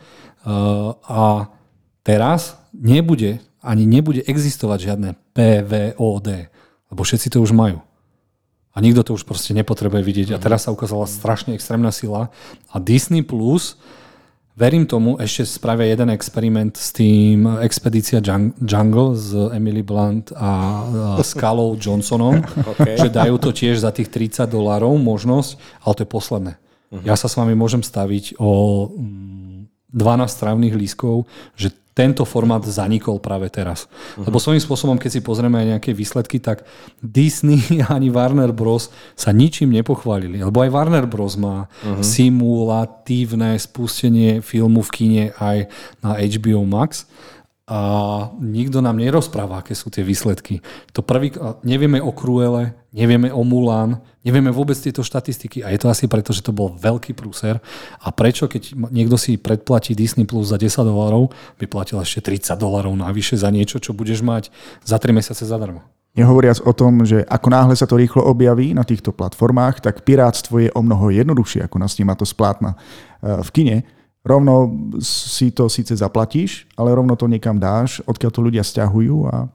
[0.47, 1.51] Uh, a
[2.05, 6.29] teraz nebude, ani nebude existovať žiadne PVOD,
[6.93, 7.83] lebo všetci to už majú.
[8.77, 10.29] A nikto to už proste nepotrebuje vidieť.
[10.37, 12.29] A teraz sa ukázala strašne extrémna sila.
[12.69, 13.81] A Disney Plus,
[14.57, 20.83] verím tomu, ešte spravia jeden experiment s tým Expedícia Jung- Jungle s Emily Blunt a
[21.21, 22.41] Skalou Johnsonom,
[22.73, 22.97] OK.
[22.97, 26.53] že dajú to tiež za tých 30 dolárov možnosť, ale to je posledné.
[27.05, 33.17] Ja sa s vami môžem staviť o mm, 12 strávnych lískov, že tento formát zanikol
[33.17, 33.89] práve teraz.
[34.21, 36.69] Lebo svojím spôsobom, keď si pozrieme aj nejaké výsledky, tak
[37.01, 38.93] Disney ani Warner Bros.
[39.17, 40.45] sa ničím nepochválili.
[40.45, 41.41] Lebo aj Warner Bros.
[41.41, 41.73] má
[42.05, 45.73] simulatívne spustenie filmu v kine aj
[46.05, 47.09] na HBO Max
[47.67, 47.79] a
[48.39, 50.63] nikto nám nerozpráva, aké sú tie výsledky.
[50.95, 51.35] To prvý,
[51.67, 56.31] nevieme o Cruele, nevieme o Mulan, nevieme vôbec tieto štatistiky a je to asi preto,
[56.31, 57.59] že to bol veľký prúser.
[57.99, 62.55] A prečo, keď niekto si predplatí Disney Plus za 10 dolárov, by platil ešte 30
[62.55, 64.55] dolárov navyše za niečo, čo budeš mať
[64.87, 65.83] za 3 mesiace zadarmo.
[66.17, 70.65] Nehovoriac o tom, že ako náhle sa to rýchlo objaví na týchto platformách, tak pirátstvo
[70.65, 73.77] je o mnoho jednoduchšie, ako nás to splátna e, v kine.
[74.27, 79.47] Rovno si to síce zaplatíš, ale rovno to niekam dáš, odkiaľ to ľudia stiahujú a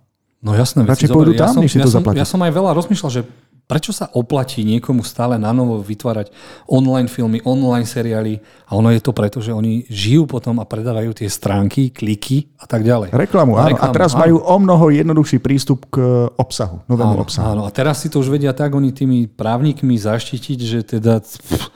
[0.41, 0.81] No jasné.
[0.81, 2.25] Radšej pôjdu tam, ja som, než si ja to som, zaplatia.
[2.25, 3.21] Ja som aj veľa rozmýšľal, že
[3.65, 6.29] prečo sa oplatí niekomu stále na novo vytvárať
[6.67, 11.15] online filmy, online seriály a ono je to preto, že oni žijú potom a predávajú
[11.15, 13.15] tie stránky, kliky a tak ďalej.
[13.15, 13.55] reklamu.
[13.55, 13.63] Áno.
[13.63, 14.21] A Reklamu, teraz áno.
[14.27, 16.03] majú o mnoho jednoduchší prístup k
[16.35, 17.45] obsahu, novému Áno, obsahu.
[17.47, 21.23] áno, a teraz si to už vedia tak oni tými právnikmi zaštitiť, že teda...
[21.23, 21.71] Pff,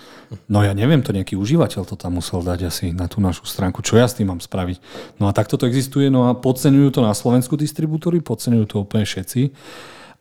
[0.51, 3.79] no ja neviem, to nejaký užívateľ to tam musel dať asi na tú našu stránku.
[3.79, 4.77] Čo ja s tým mám spraviť?
[5.17, 9.07] No a takto to existuje, no a podceňujú to na Slovensku distribútory, podceňujú to úplne
[9.07, 9.41] všetci.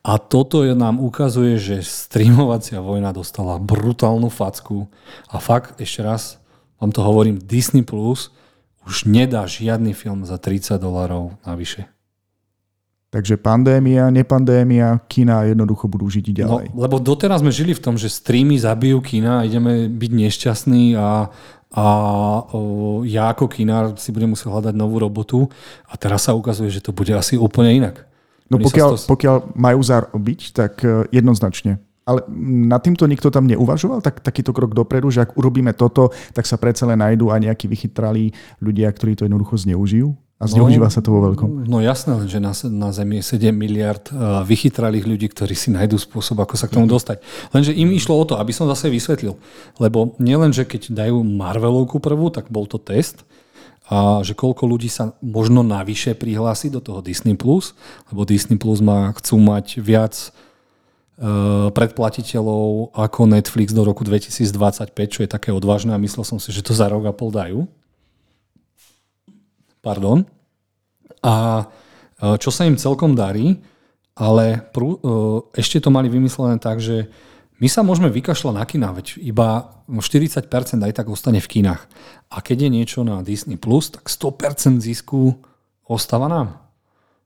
[0.05, 4.93] A toto je, nám ukazuje, že streamovacia vojna dostala brutálnu facku.
[5.33, 6.23] A fakt, ešte raz
[6.77, 8.29] vám to hovorím, Disney Plus
[8.85, 11.89] už nedá žiadny film za 30 dolárov navyše.
[13.09, 16.67] Takže pandémia, nepandémia, kina jednoducho budú žiť No, ďalej.
[16.75, 21.31] lebo doteraz sme žili v tom, že streamy zabijú kina ideme byť nešťastní a,
[21.73, 21.85] a
[22.53, 25.47] o, ja ako kinár si budem musieť hľadať novú robotu
[25.87, 28.03] a teraz sa ukazuje, že to bude asi úplne inak.
[28.53, 31.81] No Oni pokiaľ, toho- pokiaľ majú zarobiť, tak e, jednoznačne.
[32.05, 32.21] Ale
[32.69, 36.61] nad týmto nikto tam neuvažoval, tak takýto krok dopredu, že ak urobíme toto, tak sa
[36.61, 38.29] predsa len nájdú aj nejakí vychytralí
[38.61, 40.13] ľudia, ktorí to jednoducho zneužijú.
[40.37, 41.65] A zneužíva sa to vo veľkom.
[41.65, 45.73] No jasné, len že na, na Zemi je 7 miliard uh, vychytralých ľudí, ktorí si
[45.73, 47.25] nájdú spôsob, ako sa k tomu dostať.
[47.55, 49.41] Lenže im išlo o to, aby som zase vysvetlil.
[49.81, 53.25] Lebo nielen, že keď dajú Marvelovku prvú, tak bol to test,
[53.85, 57.77] a že koľko ľudí sa možno navyše prihlási do toho Disney+, Plus,
[58.09, 60.33] lebo Disney Plus má, chcú mať viac
[61.21, 66.49] uh, predplatiteľov ako Netflix do roku 2025, čo je také odvážne a myslel som si,
[66.49, 67.69] že to za rok a pol dajú.
[69.85, 70.25] Pardon.
[71.21, 71.69] A
[72.17, 73.61] e, čo sa im celkom darí,
[74.17, 74.99] ale prú, e,
[75.61, 77.13] ešte to mali vymyslené tak, že
[77.63, 80.51] my sa môžeme vykašľať na kina, veď iba 40%
[80.83, 81.87] aj tak ostane v kinách.
[82.35, 85.39] A keď je niečo na Disney+, Plus, tak 100% zisku
[85.87, 86.59] ostáva nám.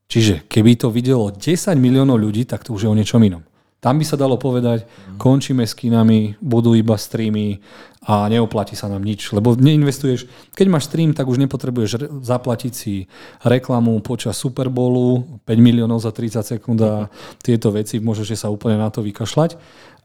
[0.09, 3.41] Čiže keby to videlo 10 miliónov ľudí, tak to už je o niečom inom.
[3.79, 4.83] Tam by sa dalo povedať,
[5.15, 7.63] končíme s kinami, budú iba streamy
[8.03, 10.27] a neoplatí sa nám nič, lebo neinvestuješ.
[10.51, 13.07] Keď máš stream, tak už nepotrebuješ zaplatiť si
[13.39, 17.07] reklamu počas Super Bowlu, 5 miliónov za 30 sekúnd a
[17.45, 19.55] tieto veci, môžeš sa úplne na to vykašľať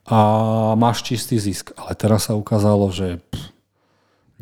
[0.04, 0.18] a
[0.76, 1.72] máš čistý zisk.
[1.76, 3.54] Ale teraz sa ukázalo, že pff,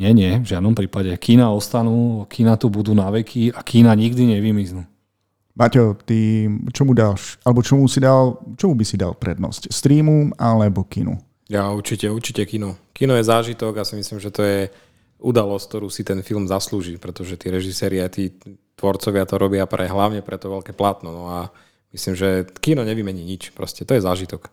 [0.00, 1.12] nie, nie, v žiadnom prípade.
[1.20, 4.82] Kína ostanú, kína tu budú na veky a kína nikdy nevymiznú.
[5.52, 9.68] Maťo, ty čomu dáš, alebo čomu, si dal, čomu by si dal prednosť?
[9.68, 11.20] Streamu alebo kinu?
[11.52, 12.80] Ja určite, určite kino.
[12.96, 14.72] Kino je zážitok a si myslím, že to je
[15.20, 18.32] udalosť, ktorú si ten film zaslúži, pretože tí režiséri a tí
[18.80, 21.12] tvorcovia to robia pre, hlavne pre to veľké plátno.
[21.12, 21.52] No a
[21.92, 23.52] myslím, že kino nevymení nič.
[23.52, 24.48] Proste to je zážitok.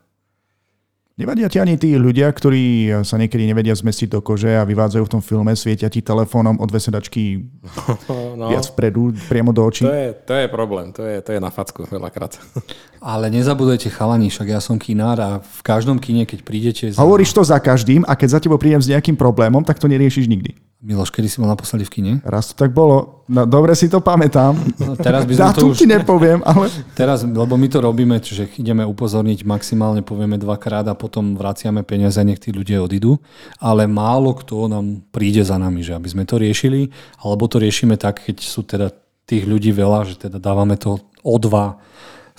[1.20, 5.12] Nevadia ti ani tí ľudia, ktorí sa niekedy nevedia zmestiť do kože a vyvádzajú v
[5.12, 7.44] tom filme, svietia ti telefónom od vesedačky
[8.40, 9.84] no, viac vpredu, priamo do očí?
[9.84, 12.40] To je, to je problém, to je, to je na facku veľakrát.
[13.04, 16.84] Ale nezabudujte chalani, však ja som kinár a v každom kine, keď prídete...
[16.96, 17.04] Za...
[17.04, 20.24] Hovoríš to za každým a keď za tebou prídem s nejakým problémom, tak to neriešiš
[20.24, 20.56] nikdy.
[20.80, 22.14] Miloš, kedy si bol naposledy v kine?
[22.24, 23.28] Raz to tak bolo.
[23.28, 24.56] No, dobre si to pamätám.
[24.80, 25.84] No, teraz by sme to už...
[25.84, 26.72] ti nepoviem, ale...
[26.96, 32.24] Teraz, lebo my to robíme, že ideme upozorniť maximálne, povieme dvakrát a potom vraciame peniaze,
[32.24, 33.20] nech tí ľudia odídu.
[33.60, 36.88] Ale málo kto nám príde za nami, že aby sme to riešili,
[37.20, 38.96] alebo to riešime tak, keď sú teda
[39.28, 41.76] tých ľudí veľa, že teda dávame to o dva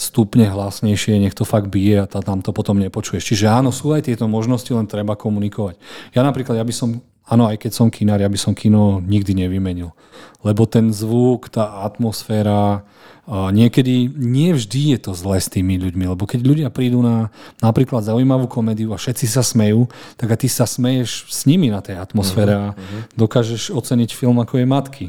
[0.00, 3.20] stupne hlasnejšie, nech to fakt bije a tam to potom nepočuješ.
[3.20, 5.76] Čiže áno, sú aj tieto možnosti, len treba komunikovať.
[6.16, 9.38] Ja napríklad, ja by som Áno, aj keď som kinár, ja by som kino nikdy
[9.38, 9.95] nevymenil.
[10.43, 12.83] Lebo ten zvuk, tá atmosféra,
[13.31, 17.31] niekedy, nie vždy je to zlé s tými ľuďmi, lebo keď ľudia prídu na
[17.62, 19.87] napríklad zaujímavú komédiu a všetci sa smejú,
[20.19, 23.14] tak a ty sa smeješ s nimi na tej atmosfére a mhm.
[23.14, 25.07] dokážeš oceniť film ako je matky.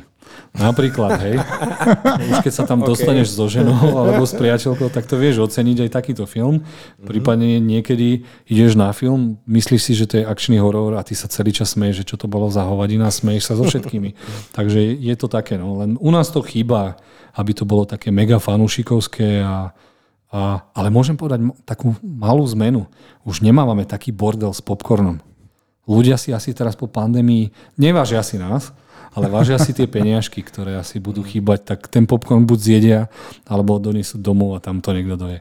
[0.52, 1.40] Napríklad, hej.
[2.36, 2.92] Už keď sa tam okay.
[2.92, 6.60] dostaneš so ženou alebo s priateľkou, tak to vieš oceniť aj takýto film.
[6.62, 7.08] Mhm.
[7.08, 11.32] Prípadne niekedy ideš na film, myslíš si, že to je akčný horor a ty sa
[11.32, 14.12] celý čas smeješ, že čo to bolo za hovadina, smeješ sa so všetkými.
[14.58, 15.80] Takže je to také, no.
[15.80, 17.00] Len u nás to chýba,
[17.32, 19.72] aby to bolo také mega fanúšikovské a,
[20.36, 20.40] a,
[20.76, 22.92] ale môžem povedať takú malú zmenu.
[23.24, 25.24] Už nemávame taký bordel s popcornom.
[25.88, 28.76] Ľudia si asi teraz po pandémii, nevážia si nás,
[29.12, 33.00] ale vážia si tie peniažky, ktoré asi budú chýbať, tak ten popcorn buď zjedia,
[33.44, 35.40] alebo donesú domov a tam to niekto doje.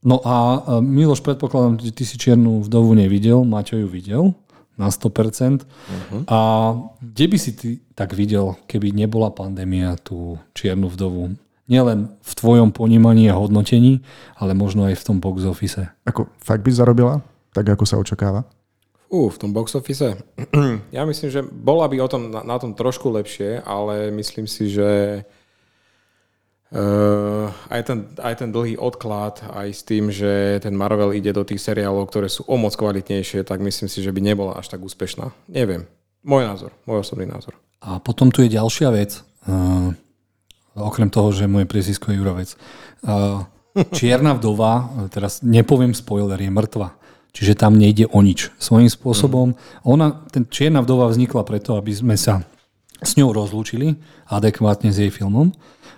[0.00, 0.34] No a
[0.80, 4.32] Miloš, predpokladám, že ty si Čiernu vdovu nevidel, Maťo ju videl
[4.80, 5.60] na 100%.
[5.60, 6.24] Uh-huh.
[6.24, 6.38] A
[7.04, 11.36] kde by si ty tak videl, keby nebola pandémia tú Čiernu vdovu?
[11.68, 14.00] Nielen v tvojom ponímaní a hodnotení,
[14.40, 15.84] ale možno aj v tom box office.
[16.08, 17.20] Ako, fakt by zarobila?
[17.52, 18.48] Tak, ako sa očakáva?
[19.10, 20.14] Uh, v tom box office?
[20.96, 24.70] ja myslím, že bola by o tom, na, na tom trošku lepšie, ale myslím si,
[24.70, 25.22] že
[26.70, 31.42] uh, aj, ten, aj ten dlhý odklad, aj s tým, že ten Marvel ide do
[31.42, 34.78] tých seriálov, ktoré sú o moc kvalitnejšie, tak myslím si, že by nebola až tak
[34.78, 35.34] úspešná.
[35.50, 35.90] Neviem.
[36.22, 37.58] Môj názor, môj osobný názor.
[37.82, 39.26] A potom tu je ďalšia vec.
[39.42, 39.90] Uh,
[40.78, 42.54] okrem toho, že moje priezvisko je Jurovec.
[43.02, 43.42] Uh,
[43.90, 46.99] Čierna vdova, teraz nepoviem spoiler, je mŕtva.
[47.30, 48.50] Čiže tam nejde o nič.
[48.58, 49.54] Svojím spôsobom,
[49.86, 52.42] ona, ten Čierna vdova vznikla preto, aby sme sa
[53.00, 53.96] s ňou rozlúčili
[54.28, 55.54] adekvátne s jej filmom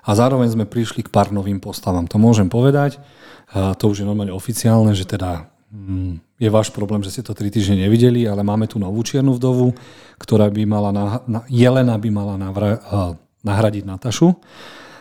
[0.07, 2.07] a zároveň sme prišli k pár novým postavám.
[2.11, 3.03] To môžem povedať,
[3.53, 7.51] to už je normálne oficiálne, že teda mm, je váš problém, že ste to tri
[7.51, 9.75] týždne nevideli, ale máme tu novú čiernu vdovu,
[10.19, 12.79] ktorá by mala, na, na, Jelena by mala navra,
[13.43, 14.39] nahradiť Natašu.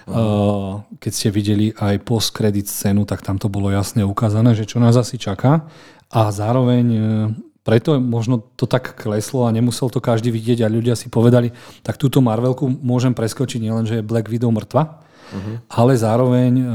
[0.02, 4.82] Uh, keď ste videli aj post-credit scénu, tak tam to bolo jasne ukázané, že čo
[4.82, 5.70] nás asi čaká.
[6.12, 7.02] A zároveň e,
[7.64, 11.96] preto možno to tak kleslo a nemusel to každý vidieť a ľudia si povedali, tak
[11.96, 15.00] túto Marvelku môžem preskočiť nielen, že je Black Widow mŕtva,
[15.32, 15.56] uh-huh.
[15.72, 16.66] ale zároveň e,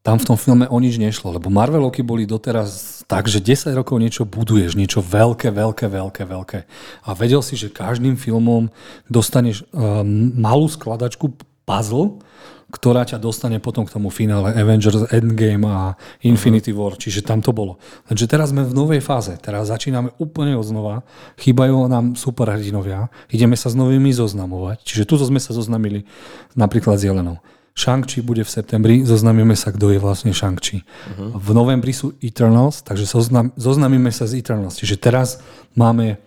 [0.00, 4.00] tam v tom filme o nič nešlo, lebo Marvelovky boli doteraz tak, že 10 rokov
[4.00, 6.58] niečo buduješ, niečo veľké, veľké, veľké, veľké.
[7.04, 8.72] A vedel si, že každým filmom
[9.10, 10.00] dostaneš uh,
[10.38, 11.36] malú skladačku
[11.68, 12.22] puzzle,
[12.70, 17.50] ktorá ťa dostane potom k tomu finále Avengers Endgame a Infinity War, čiže tam to
[17.50, 17.76] bolo.
[18.06, 21.02] Lenže teraz sme v novej fáze, teraz začíname úplne od znova,
[21.36, 26.06] chýbajú nám superhrdinovia, ideme sa s novými zoznamovať, čiže tu sme sa zoznamili
[26.54, 27.42] napríklad s Jelenou.
[27.74, 30.82] Shang-Chi bude v septembri, zoznamíme sa, kto je vlastne Shang-Chi.
[30.84, 31.38] Uh-huh.
[31.38, 34.76] V novembri sú Eternals, takže zoznam, zoznamíme sa s Eternals.
[34.76, 35.40] Čiže teraz
[35.78, 36.20] máme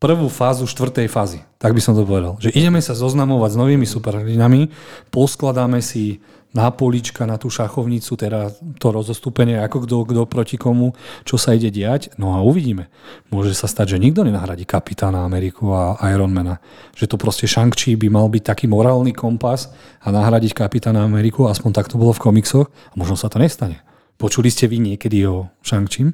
[0.00, 1.38] prvú fázu štvrtej fázy.
[1.60, 2.40] Tak by som to povedal.
[2.40, 4.72] Že ideme sa zoznamovať s novými superhrdinami,
[5.12, 8.50] poskladáme si na polička, na tú šachovnicu, teda
[8.82, 12.10] to rozostúpenie, ako kto, kto proti komu, čo sa ide diať.
[12.18, 12.90] No a uvidíme.
[13.30, 16.58] Môže sa stať, že nikto nenahradí kapitána Ameriku a Ironmana.
[16.98, 19.70] Že to proste Shang-Chi by mal byť taký morálny kompas
[20.02, 22.66] a nahradiť kapitána Ameriku, aspoň tak to bolo v komiksoch.
[22.66, 23.86] A možno sa to nestane.
[24.18, 26.10] Počuli ste vy niekedy o Shang-Chi?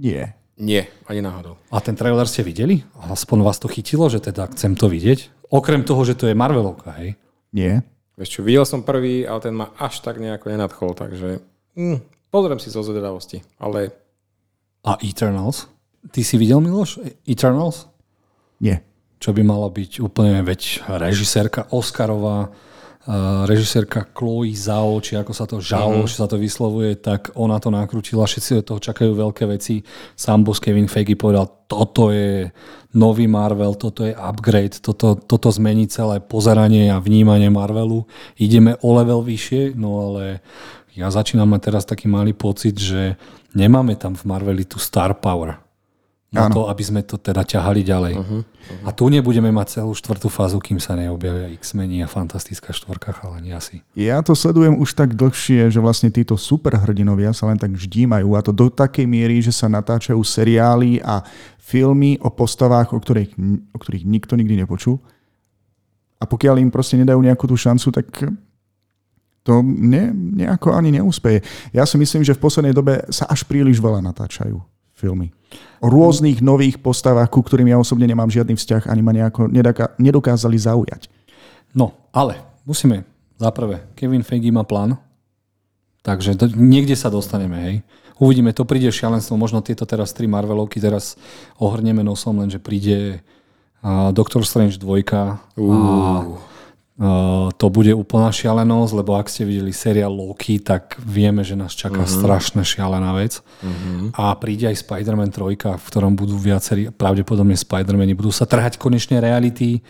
[0.00, 0.35] Nie.
[0.56, 1.60] Nie, ani náhodou.
[1.68, 2.80] A ten trailer ste videli?
[3.12, 5.52] Aspoň vás to chytilo, že teda chcem to vidieť?
[5.52, 7.20] Okrem toho, že to je Marvelovka, hej?
[7.52, 7.84] Nie.
[8.16, 11.44] Vieš čo, videl som prvý, ale ten ma až tak nejako nenadchol, takže
[11.76, 12.00] mm,
[12.32, 13.92] pozriem si zo zvedavosti, ale...
[14.80, 15.68] A Eternals?
[16.08, 17.04] Ty si videl, Miloš?
[17.28, 17.92] Eternals?
[18.56, 18.80] Nie.
[19.20, 22.48] Čo by mala byť úplne, veď režisérka Oscarová,
[23.46, 27.70] režisérka Chloe Zhao, či ako sa to Zhao, či sa to vyslovuje, tak ona to
[27.70, 29.86] nakrútila, všetci od toho čakajú veľké veci.
[30.18, 32.50] Sám boss Kevin Feige povedal, toto je
[32.98, 38.06] nový Marvel, toto je upgrade, toto, toto zmení celé pozeranie a vnímanie Marvelu.
[38.42, 40.42] Ideme o level vyššie, no ale
[40.98, 43.14] ja začínam mať teraz taký malý pocit, že
[43.54, 45.65] nemáme tam v Marveli tú star power
[46.26, 48.14] na to, aby sme to teda ťahali ďalej.
[48.18, 48.86] Uh-huh, uh-huh.
[48.86, 53.54] A tu nebudeme mať celú štvrtú fázu, kým sa neobjavia X-meni a Fantastická štvorka, nie
[53.54, 53.80] asi.
[53.94, 58.42] Ja to sledujem už tak dlhšie, že vlastne títo superhrdinovia sa len tak vždímajú a
[58.42, 61.22] to do takej miery, že sa natáčajú seriály a
[61.62, 63.38] filmy o postavách, o ktorých,
[63.70, 64.98] o ktorých nikto nikdy nepočul.
[66.18, 68.06] A pokiaľ im proste nedajú nejakú tú šancu, tak
[69.46, 71.46] to ne, nejako ani neúspeje.
[71.70, 74.58] Ja si myslím, že v poslednej dobe sa až príliš veľa natáčajú
[74.96, 75.35] filmy.
[75.84, 79.52] Rôznych nových postavách, ku ktorým ja osobne nemám žiadny vzťah, ani ma nejako
[80.00, 81.12] nedokázali zaujať.
[81.76, 83.04] No, ale musíme,
[83.36, 84.96] za prvé, Kevin Feige má plán,
[86.00, 87.76] takže do, niekde sa dostaneme, hej.
[88.16, 91.20] Uvidíme, to príde šialenstvo, možno tieto teraz tri Marvelovky teraz
[91.60, 93.20] ohrneme nosom, lenže príde
[93.84, 95.04] uh, Doctor Strange 2 uh.
[95.12, 95.22] a
[96.96, 101.76] Uh, to bude úplná šialenosť, lebo ak ste videli seriál Loki, tak vieme, že nás
[101.76, 102.16] čaká uh-huh.
[102.24, 103.44] strašne šialená vec.
[103.60, 104.08] Uh-huh.
[104.16, 109.20] A príde aj Spider-Man 3, v ktorom budú viacerí, pravdepodobne Spider-Mani, budú sa trhať konečne
[109.20, 109.84] reality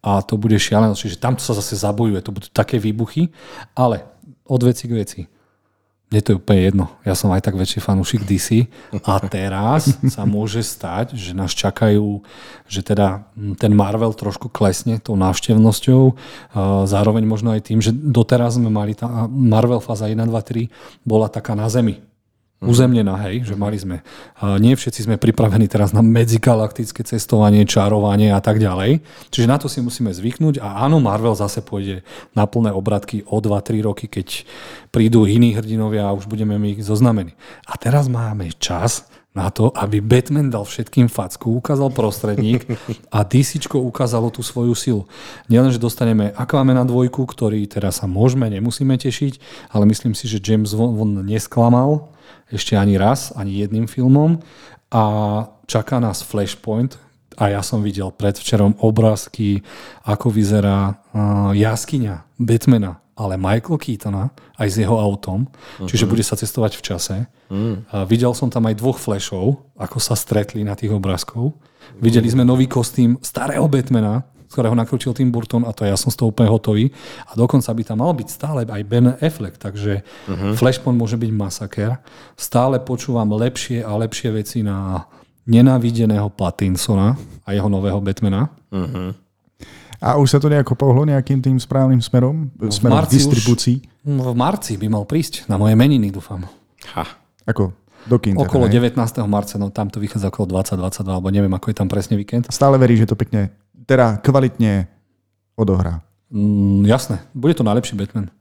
[0.00, 0.96] a to bude šialenosť.
[0.96, 3.28] Čiže tam sa zase zabojuje, to budú také výbuchy,
[3.76, 4.08] ale
[4.48, 5.20] od veci k veci.
[6.06, 6.86] Mne to je úplne jedno.
[7.02, 8.70] Ja som aj tak väčší fanúšik DC
[9.02, 12.22] a teraz sa môže stať, že nás čakajú,
[12.70, 13.26] že teda
[13.58, 16.14] ten Marvel trošku klesne tou návštevnosťou.
[16.86, 20.70] Zároveň možno aj tým, že doteraz sme mali tá Marvel fáza 1, 2, 3
[21.02, 21.98] bola taká na zemi.
[22.66, 24.02] Uzemnená, hej, že mali sme,
[24.58, 29.00] nie všetci sme pripravení teraz na medzigalaktické cestovanie, čarovanie a tak ďalej.
[29.30, 32.02] Čiže na to si musíme zvyknúť a áno, Marvel zase pôjde
[32.34, 34.42] na plné obratky o 2-3 roky, keď
[34.90, 37.32] prídu iní hrdinovia a už budeme my ich zoznamení.
[37.70, 42.64] A teraz máme čas na to, aby Batman dal všetkým facku, ukázal prostredník
[43.12, 45.02] a DC ukázalo tú svoju silu.
[45.52, 49.36] Nielen, že dostaneme Aquamena dvojku, ktorý teraz sa môžeme, nemusíme tešiť,
[49.76, 52.08] ale myslím si, že James Vaughn nesklamal
[52.50, 54.38] ešte ani raz, ani jedným filmom
[54.90, 55.02] a
[55.66, 56.98] čaká nás Flashpoint
[57.36, 59.60] a ja som videl predvčerom obrázky,
[60.06, 65.88] ako vyzerá uh, jaskyňa Batmana, ale Michael Keatona aj s jeho autom, uh-huh.
[65.90, 67.16] čiže bude sa cestovať v čase.
[67.52, 67.82] Uh-huh.
[67.92, 71.52] Uh, videl som tam aj dvoch flashov, ako sa stretli na tých obrázkov.
[71.52, 72.00] Uh-huh.
[72.00, 76.22] Videli sme nový kostým starého Batmana, ktorého nakrútil Tim Burton a to ja som z
[76.22, 76.90] toho úplne hotový.
[77.28, 80.54] A dokonca by tam mal byť stále aj Ben Affleck, takže uh-huh.
[80.54, 81.98] Flashpoint môže byť masaker.
[82.38, 85.06] Stále počúvam lepšie a lepšie veci na
[85.46, 87.14] nenávideného Patinsona
[87.46, 88.50] a jeho nového Batmana.
[88.70, 89.14] Uh-huh.
[89.96, 92.52] A už sa to nejako pohlo nejakým tým správnym smerom?
[92.60, 93.76] No, smerom v marci distribúcii?
[93.80, 96.44] Už, no, v marci by mal prísť na moje meniny, dúfam.
[96.92, 97.04] Ha.
[97.48, 97.72] Ako?
[98.06, 99.02] Do kin, okolo teda, 19.
[99.26, 102.46] marca, no tam to vychádza okolo 20-22, alebo neviem, ako je tam presne víkend.
[102.54, 103.50] Stále verí, že to pekne
[103.84, 104.88] teda kvalitne
[105.58, 106.00] odohrá.
[106.32, 108.32] Mm, jasné, bude to najlepší Batman.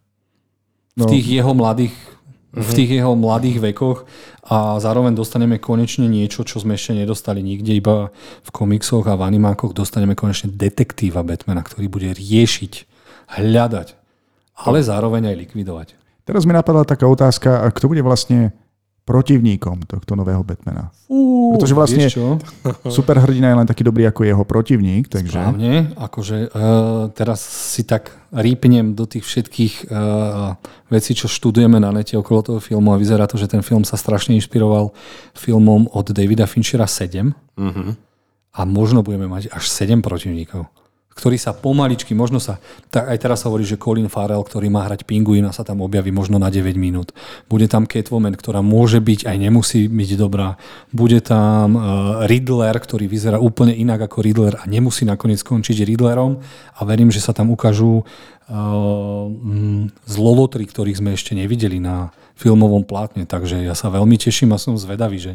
[0.96, 1.12] V no.
[1.12, 1.96] tých jeho mladých
[2.56, 4.08] v tých jeho mladých vekoch
[4.48, 9.28] a zároveň dostaneme konečne niečo, čo sme ešte nedostali nikde, iba v komiksoch a v
[9.28, 12.74] animákoch dostaneme konečne detektíva Batmana, ktorý bude riešiť,
[13.36, 13.88] hľadať,
[14.56, 15.88] ale zároveň aj likvidovať.
[16.24, 18.56] Teraz mi napadla taká otázka, kto bude vlastne
[19.06, 20.90] protivníkom tohto nového Batmana.
[21.06, 22.10] Fú, Pretože vlastne
[22.98, 25.06] superhrdina je len taký dobrý ako jeho protivník.
[25.06, 25.38] Takže...
[25.38, 30.58] Správne, akože uh, teraz si tak rýpnem do tých všetkých uh,
[30.90, 33.94] vecí, čo študujeme na nete okolo toho filmu a vyzerá to, že ten film sa
[33.94, 34.90] strašne inšpiroval
[35.38, 37.62] filmom od Davida Finchera 7 uh-huh.
[37.62, 37.94] Mhm.
[38.58, 40.66] a možno budeme mať až 7 protivníkov
[41.16, 42.60] ktorý sa pomaličky, možno sa,
[42.92, 46.12] tak aj teraz sa hovorí, že Colin Farrell, ktorý má hrať Pinguina, sa tam objaví
[46.12, 47.16] možno na 9 minút.
[47.48, 50.60] Bude tam Catwoman, ktorá môže byť, aj nemusí byť dobrá.
[50.92, 51.84] Bude tam uh,
[52.28, 56.44] Riddler, ktorý vyzerá úplne inak ako Riddler a nemusí nakoniec skončiť Riddlerom
[56.76, 59.26] a verím, že sa tam ukážu uh,
[60.04, 64.76] zlolotry, ktorých sme ešte nevideli na filmovom plátne, takže ja sa veľmi teším a som
[64.76, 65.34] zvedavý, že,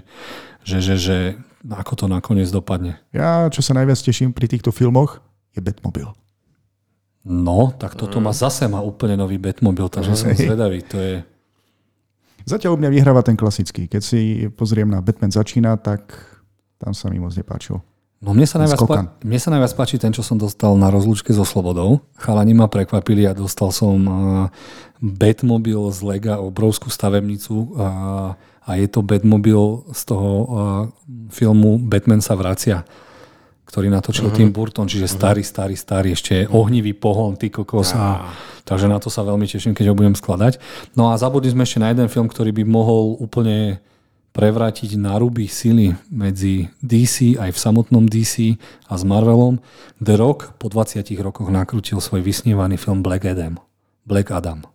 [0.60, 1.16] že, že, že
[1.64, 3.00] ako to nakoniec dopadne.
[3.16, 5.24] Ja, čo sa najviac teším pri týchto filmoch,
[5.54, 6.08] je Batmobil.
[7.20, 10.80] No, tak toto má zase má úplne nový Batmobil, takže som zvedavý.
[10.88, 11.14] To je...
[12.48, 13.84] Zatiaľ u mňa vyhráva ten klasický.
[13.84, 16.16] Keď si pozriem na Batman začína, tak
[16.80, 17.76] tam sa mi moc nepáčil.
[18.20, 21.32] No mne sa, najviac pá- mne sa najviac páči ten, čo som dostal na rozlúčke
[21.32, 22.04] so Slobodou.
[22.20, 24.16] Chalani ma prekvapili a dostal som uh,
[25.00, 27.88] Batmobil z Lega, obrovskú stavebnicu a,
[28.60, 30.48] a je to Batmobil z toho uh,
[31.32, 32.84] filmu Batman sa vracia
[33.70, 34.36] ktorý natočil uh-huh.
[34.36, 35.18] Tim Burton, čiže uh-huh.
[35.22, 37.94] starý, starý, starý, ešte ohnivý pohon, ty kokos.
[37.94, 38.34] A,
[38.66, 40.58] takže na to sa veľmi teším, keď ho budem skladať.
[40.98, 43.78] No a zabudli sme ešte na jeden film, ktorý by mohol úplne
[44.30, 48.58] prevrátiť náruby sily medzi DC aj v samotnom DC
[48.90, 49.62] a s Marvelom.
[50.02, 53.58] The Rock po 20 rokoch nakrútil svoj vysnívaný film Black Adam.
[54.06, 54.66] Black Adam.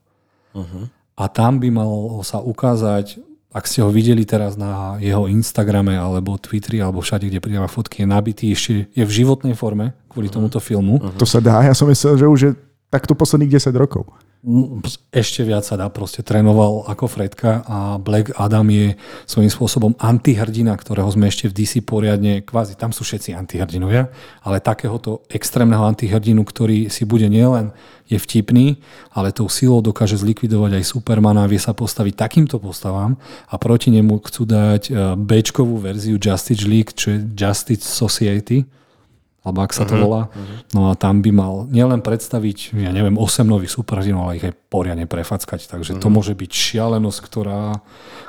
[0.55, 0.87] Uh-huh.
[1.15, 1.91] A tam by mal
[2.23, 3.19] sa ukázať
[3.55, 8.03] ak ste ho videli teraz na jeho Instagrame alebo Twitteri alebo všade, kde pridáva fotky,
[8.03, 10.35] je nabitý, ešte je v životnej forme kvôli mhm.
[10.35, 10.99] tomuto filmu.
[10.99, 11.15] Uh-huh.
[11.15, 12.51] To sa dá, ja som myslel, že už je
[12.91, 14.11] takto posledných 10 rokov.
[15.09, 18.93] Ešte viac sa dá, proste trénoval ako Fredka a Black Adam je
[19.25, 24.13] svojím spôsobom antihrdina, ktorého sme ešte v DC poriadne, kvázi tam sú všetci antihrdinovia,
[24.45, 27.73] ale takéhoto extrémneho antihrdinu, ktorý si bude nielen
[28.05, 28.77] je vtipný,
[29.17, 33.17] ale tou silou dokáže zlikvidovať aj Supermana, vie sa postaviť takýmto postavám
[33.49, 35.41] a proti nemu chcú dať e, b
[35.81, 38.69] verziu Justice League, čo je Justice Society,
[39.45, 40.21] alebo ak sa to uh-huh, volá.
[40.27, 40.57] Uh-huh.
[40.73, 44.57] No a tam by mal nielen predstaviť, ja neviem, 8 nových superhrdinov, ale ich aj
[44.73, 45.69] poriadne prefackať.
[45.69, 46.03] Takže uh-huh.
[46.03, 47.77] to môže byť šialenosť, ktorá,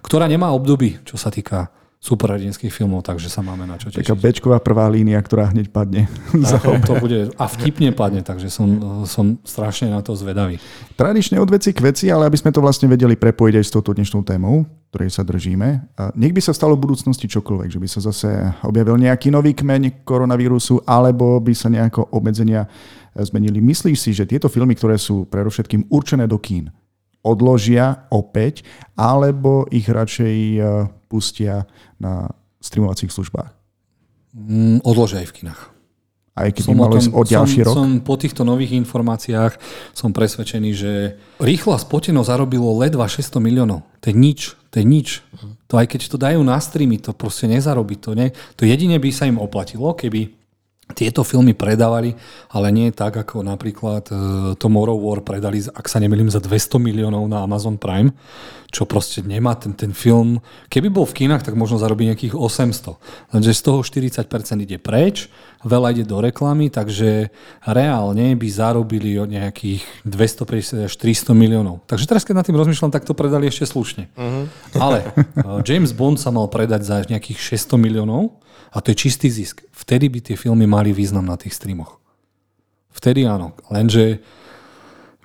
[0.05, 4.05] ktorá nemá obdoby, čo sa týka superhrdinských filmov, takže sa máme na čo tešiť.
[4.05, 6.07] Taká bečková prvá línia, ktorá hneď padne.
[6.31, 8.69] Tak, to bude, a vtipne padne, takže som,
[9.09, 10.61] som strašne na to zvedavý.
[10.95, 13.97] Tradične od veci k veci, ale aby sme to vlastne vedeli prepojiť aj s touto
[13.97, 15.97] dnešnou témou, ktorej sa držíme.
[16.15, 18.29] Nech by sa stalo v budúcnosti čokoľvek, že by sa zase
[18.63, 22.69] objavil nejaký nový kmeň koronavírusu, alebo by sa nejako obmedzenia
[23.17, 23.59] zmenili.
[23.65, 26.69] Myslíš si, že tieto filmy, ktoré sú predovšetkým určené do kín,
[27.27, 28.63] odložia opäť,
[28.95, 30.65] alebo ich radšej eh,
[31.11, 31.67] pustia
[31.99, 32.31] na
[32.63, 33.51] streamovacích službách?
[34.37, 35.63] Mm, odložia aj v kinách.
[36.37, 37.75] Aj keď som malo o ďalší som, rok?
[37.81, 39.57] Som po týchto nových informáciách
[39.97, 40.93] som presvedčený, že
[41.41, 43.81] rýchlo a spoteno zarobilo ledva 600 miliónov.
[44.05, 44.53] To je nič.
[44.69, 45.25] To je nič.
[45.73, 47.97] To aj keď to dajú na streamy, to proste nezarobí.
[48.05, 50.37] To, ne, to jedine by sa im oplatilo, keby
[50.95, 52.15] tieto filmy predávali,
[52.55, 54.19] ale nie tak, ako napríklad uh,
[54.55, 58.15] Tomorrow War predali, ak sa nemýlim, za 200 miliónov na Amazon Prime,
[58.71, 60.39] čo proste nemá ten, ten film.
[60.71, 63.35] Keby bol v kinách, tak možno zarobí nejakých 800.
[63.35, 65.27] Lenže z toho 40% ide preč,
[65.67, 67.35] veľa ide do reklamy, takže
[67.67, 71.83] reálne by zarobili o nejakých 250 až 300 miliónov.
[71.91, 74.07] Takže teraz, keď nad tým rozmýšľam, tak to predali ešte slušne.
[74.15, 74.47] Uh-huh.
[74.79, 75.03] Ale
[75.43, 78.39] uh, James Bond sa mal predať za nejakých 600 miliónov,
[78.73, 79.67] a to je čistý zisk.
[79.75, 81.99] Vtedy by tie filmy mali význam na tých streamoch.
[82.97, 83.53] Vtedy áno.
[83.69, 84.25] Lenže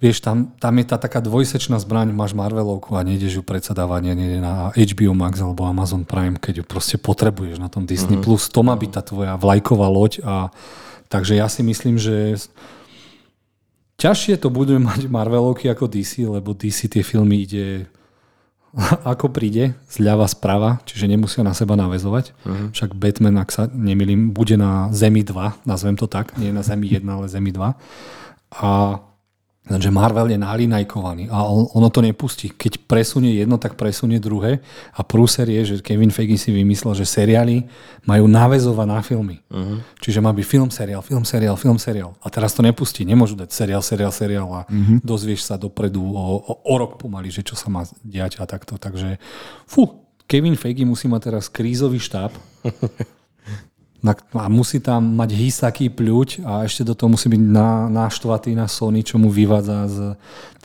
[0.02, 4.18] vieš, tam, tam je tá taká dvojsečná zbraň, máš Marvelovku a nejdeš ju predsa dávať
[4.18, 8.18] nie na HBO Max alebo Amazon Prime, keď ju proste potrebuješ na tom Disney+.
[8.18, 8.26] Mm-hmm.
[8.26, 10.50] Plus to má byť tá tvoja vlajková loď a
[11.08, 12.42] takže ja si myslím, že
[14.02, 17.86] ťažšie to budeme mať Marvelovky ako DC, lebo DC tie filmy ide
[19.12, 22.32] ako príde, zľava sprava, čiže nemusia na seba navezovať.
[22.48, 22.68] Uh-huh.
[22.72, 26.88] Však Batman, ak sa nemýlim, bude na Zemi 2, nazvem to tak, nie na Zemi
[26.88, 27.76] 1, ale Zemi 2.
[28.62, 28.72] A
[29.70, 32.50] že Marvel je nalinajkovaný a on, ono to nepustí.
[32.50, 34.58] Keď presunie jedno, tak presunie druhé
[34.98, 37.70] a prúser je, že Kevin Feige si vymyslel, že seriály
[38.10, 39.38] majú návezovať na filmy.
[39.54, 39.78] Uh-huh.
[40.02, 42.18] Čiže má byť film, seriál, film, seriál, film, seriál.
[42.26, 43.06] A teraz to nepustí.
[43.06, 44.98] Nemôžu dať seriál, seriál, seriál a uh-huh.
[45.06, 48.82] dozvieš sa dopredu o, o, o rok pomaly, že čo sa má diať a takto.
[48.82, 49.22] Takže
[49.70, 52.34] fú, Kevin Feige musí mať teraz krízový štáb
[54.10, 58.66] a musí tam mať hysaký pľuť a ešte do toho musí byť na, náštvatý na
[58.66, 59.98] Sony, čo mu vyvádza s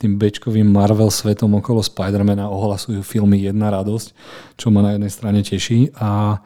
[0.01, 2.49] tým bečkovým Marvel svetom okolo Spidermana.
[2.49, 4.17] Ohlasujú filmy Jedna radosť,
[4.57, 5.93] čo ma na jednej strane teší.
[6.01, 6.41] A,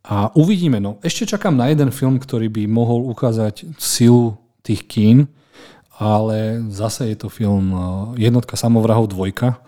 [0.00, 0.80] a uvidíme.
[0.80, 5.28] No, ešte čakám na jeden film, ktorý by mohol ukázať silu tých kín,
[6.00, 7.80] ale zase je to film eh,
[8.32, 9.60] Jednotka samovrahov dvojka,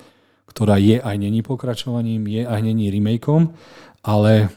[0.49, 3.53] ktorá je aj není pokračovaním, je aj není remakeom,
[4.01, 4.49] ale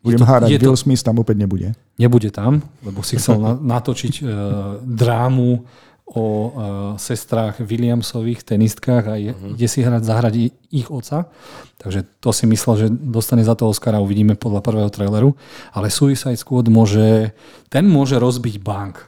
[0.00, 1.68] Budem to- je to- Will Smith tam opäť nebude.
[2.00, 4.24] Nebude tam, lebo si chcel na, natočiť e,
[4.80, 5.50] drámu
[6.10, 6.48] o e,
[6.98, 10.34] sestrách Williamsových tenistkách a je, ide si hrať zahrať
[10.72, 11.28] ich oca.
[11.78, 15.36] Takže to si myslel, že dostane za to Oscara, uvidíme podľa prvého traileru.
[15.70, 17.36] Ale Suicide Squad môže,
[17.68, 19.06] ten môže rozbiť bank,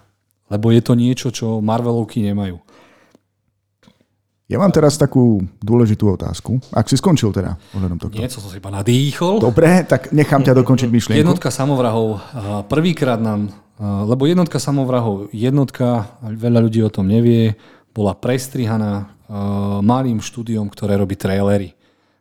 [0.52, 2.60] lebo je to niečo, čo Marvelovky nemajú.
[4.52, 6.60] Ja mám teraz takú dôležitú otázku.
[6.76, 8.20] Ak si skončil teda ohľadom tohto.
[8.20, 9.40] Nie, co som si iba nadýchol.
[9.40, 11.24] Dobre, tak nechám ťa dokončiť myšlienku.
[11.24, 12.20] Jednotka samovrahov,
[12.68, 13.48] prvýkrát nám,
[13.80, 17.56] lebo jednotka samovrahov, jednotka, veľa ľudí o tom nevie,
[17.96, 19.08] bola prestrihaná
[19.80, 21.72] malým štúdiom, ktoré robí trailery.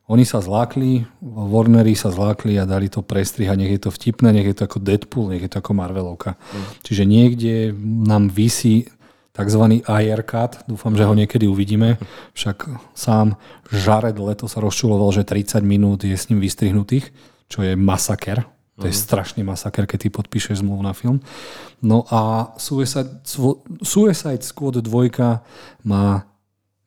[0.07, 4.47] Oni sa zlákli, Warneri sa zlákli a dali to prestrihať, nech je to vtipné, nech
[4.47, 6.39] je to ako Deadpool, nech je to ako Marvelovka.
[6.87, 7.75] Čiže niekde
[8.07, 8.87] nám vysí
[9.31, 9.63] tzv.
[9.83, 11.97] IR cut, dúfam, že ho niekedy uvidíme,
[12.35, 13.39] však sám
[13.71, 17.11] Jared Leto sa rozčuloval, že 30 minút je s ním vystrihnutých,
[17.47, 18.43] čo je masaker.
[18.81, 21.21] To je strašný masaker, keď ty podpíšeš zmluvu na film.
[21.85, 23.21] No a Suicide,
[23.85, 26.25] Suicide Squad 2 má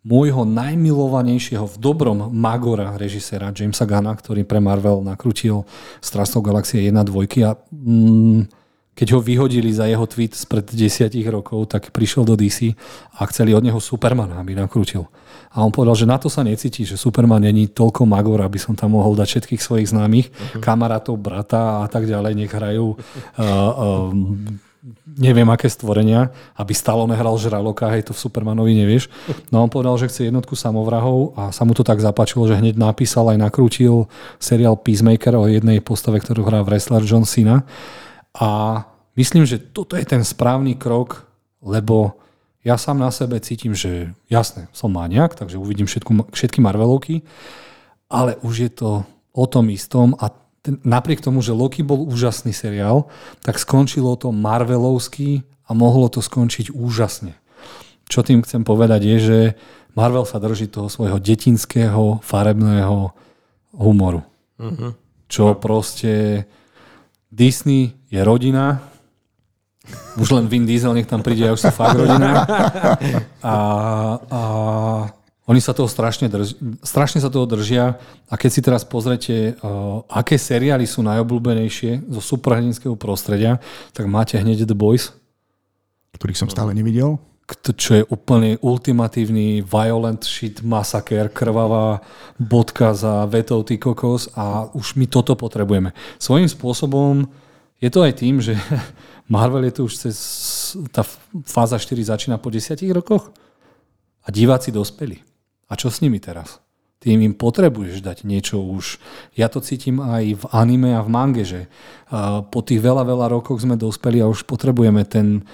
[0.04, 5.64] môjho najmilovanejšieho v dobrom Magora režiséra Jamesa Gunna, ktorý pre Marvel nakrutil
[6.04, 8.42] Strastov Galaxie 1 2 a mm,
[8.94, 12.78] keď ho vyhodili za jeho tweet spred desiatich rokov, tak prišiel do DC
[13.18, 15.10] a chceli od neho Supermana, aby nakrutil.
[15.54, 18.74] A on povedal, že na to sa necíti, že Superman není toľko magor, aby som
[18.74, 20.62] tam mohol dať všetkých svojich známych, uh-huh.
[20.62, 24.10] kamarátov, brata a tak ďalej, nech hrajú uh, uh,
[25.16, 26.28] neviem aké stvorenia,
[26.60, 29.08] aby stalo nehral žraloka, hej, to v Supermanovi nevieš.
[29.48, 32.76] No on povedal, že chce jednotku samovrahov a sa mu to tak zapáčilo, že hneď
[32.76, 37.64] napísal aj nakrútil seriál Peacemaker o jednej postave, ktorú hrá wrestler John Cena.
[38.34, 38.82] A
[39.14, 41.26] myslím, že toto je ten správny krok,
[41.62, 42.18] lebo
[42.64, 47.22] ja sám na sebe cítim, že jasné, som maniak, takže uvidím všetku, všetky Marvelovky,
[48.08, 48.90] ale už je to
[49.34, 50.32] o tom istom a
[50.64, 53.12] ten, napriek tomu, že Loki bol úžasný seriál,
[53.44, 57.36] tak skončilo to Marvelovsky a mohlo to skončiť úžasne.
[58.08, 59.38] Čo tým chcem povedať je, že
[59.92, 63.12] Marvel sa drží toho svojho detinského, farebného
[63.76, 64.24] humoru.
[64.56, 64.96] Uh-huh.
[65.28, 66.44] Čo proste
[67.34, 68.78] Disney je rodina,
[70.14, 72.46] už len Vin Diesel, nech tam príde, ja už som fakt rodina.
[73.44, 73.54] A,
[74.30, 74.40] a
[75.44, 80.00] oni sa toho strašne, drž, strašne sa toho držia a keď si teraz pozrete, uh,
[80.08, 83.60] aké seriály sú najobľúbenejšie zo superhrdinského prostredia,
[83.92, 85.12] tak máte hneď The Boys,
[86.16, 87.20] Ktorých som stále nevidel.
[87.76, 92.00] Čo je úplne ultimatívny violent shit masaker, krvavá
[92.40, 95.92] bodka za vetou ty kokos a už my toto potrebujeme.
[96.16, 97.28] Svojím spôsobom
[97.84, 98.56] je to aj tým, že
[99.32, 100.16] Marvel je tu už cez,
[100.88, 101.04] tá
[101.44, 103.28] fáza 4 začína po 10 rokoch
[104.24, 105.20] a diváci dospeli.
[105.68, 106.64] A čo s nimi teraz?
[107.04, 108.96] Ty im potrebuješ dať niečo už.
[109.36, 111.68] Ja to cítim aj v anime a v mange, že
[112.48, 115.44] po tých veľa, veľa rokoch sme dospeli a už potrebujeme ten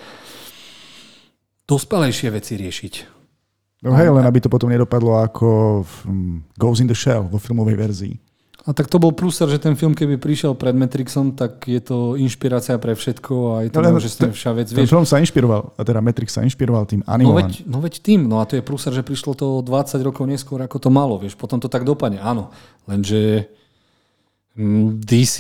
[1.71, 2.95] dospelejšie veci riešiť.
[3.81, 5.49] No hej, len aby to potom nedopadlo ako
[5.87, 8.14] v mm, Goes in the Shell vo filmovej verzii.
[8.68, 12.12] A tak to bol prúser, že ten film, keby prišiel pred Matrixom, tak je to
[12.21, 14.93] inšpirácia pre všetko a je to No len no, však vec, Ten vieš.
[14.93, 17.49] film sa inšpiroval, a teda Matrix sa inšpiroval tým No animovaným.
[17.49, 20.61] veď, no veď tým, no a to je prúser, že prišlo to 20 rokov neskôr,
[20.61, 22.53] ako to malo, vieš, potom to tak dopadne, áno.
[22.85, 23.49] Lenže
[24.61, 25.37] mm, DC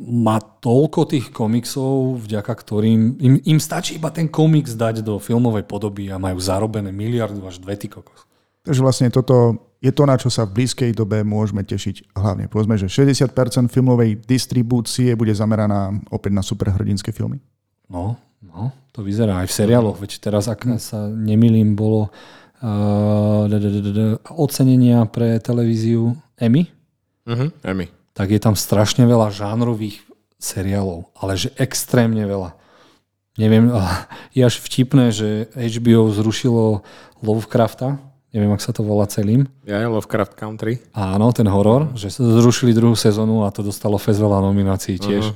[0.00, 5.66] má toľko tých komiksov, vďaka ktorým im, im stačí iba ten komiks dať do filmovej
[5.66, 8.24] podoby a majú zarobené miliardu až dve ty kokos.
[8.62, 12.50] Takže vlastne toto je to, na čo sa v blízkej dobe môžeme tešiť hlavne.
[12.50, 13.30] Povedzme, že 60%
[13.70, 17.38] filmovej distribúcie bude zameraná opäť na superhrdinské filmy.
[17.86, 22.10] No, no, to vyzerá aj v seriáloch, veď teraz, ak sa nemilím, bolo
[22.60, 26.68] uh, d- ocenenia pre televíziu Emmy,
[27.28, 27.52] Uh-huh.
[27.60, 27.92] Emmy.
[28.18, 30.02] Tak je tam strašne veľa žánrových
[30.42, 32.58] seriálov, ale že extrémne veľa.
[33.38, 33.70] Neviem,
[34.34, 36.82] je až vtipné, že HBO zrušilo
[37.22, 38.02] Lovecrafta,
[38.34, 39.46] neviem, ak sa to volá celým.
[39.62, 40.82] Ja je Lovecraft Country.
[40.90, 45.30] Áno, ten horor, že zrušili druhú sezónu a to dostalo fest veľa nominácií tiež.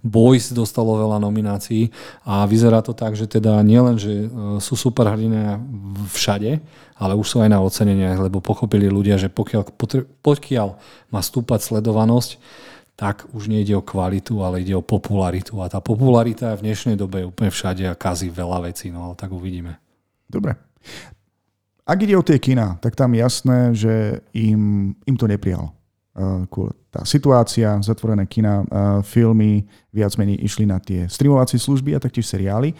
[0.00, 1.92] Boys dostalo veľa nominácií
[2.24, 4.26] a vyzerá to tak, že teda nielen, že e,
[4.58, 5.60] sú superhrdiné
[6.08, 6.60] všade,
[6.96, 9.72] ale už sú aj na oceneniach, lebo pochopili ľudia, že pokiaľ,
[10.24, 10.68] pokiaľ
[11.12, 12.40] má stúpať sledovanosť,
[13.00, 15.56] tak už nejde o kvalitu, ale ide o popularitu.
[15.64, 19.14] A tá popularita v dnešnej dobe je úplne všade a kazí veľa vecí, no ale
[19.16, 19.80] tak uvidíme.
[20.28, 20.52] Dobre.
[21.88, 25.72] Ak ide o tie kina, tak tam jasné, že im, im to neprijalo.
[26.20, 26.44] A
[26.92, 28.60] tá situácia, zatvorené kina,
[29.08, 32.76] filmy viac menej išli na tie streamovacie služby a taktiež seriály.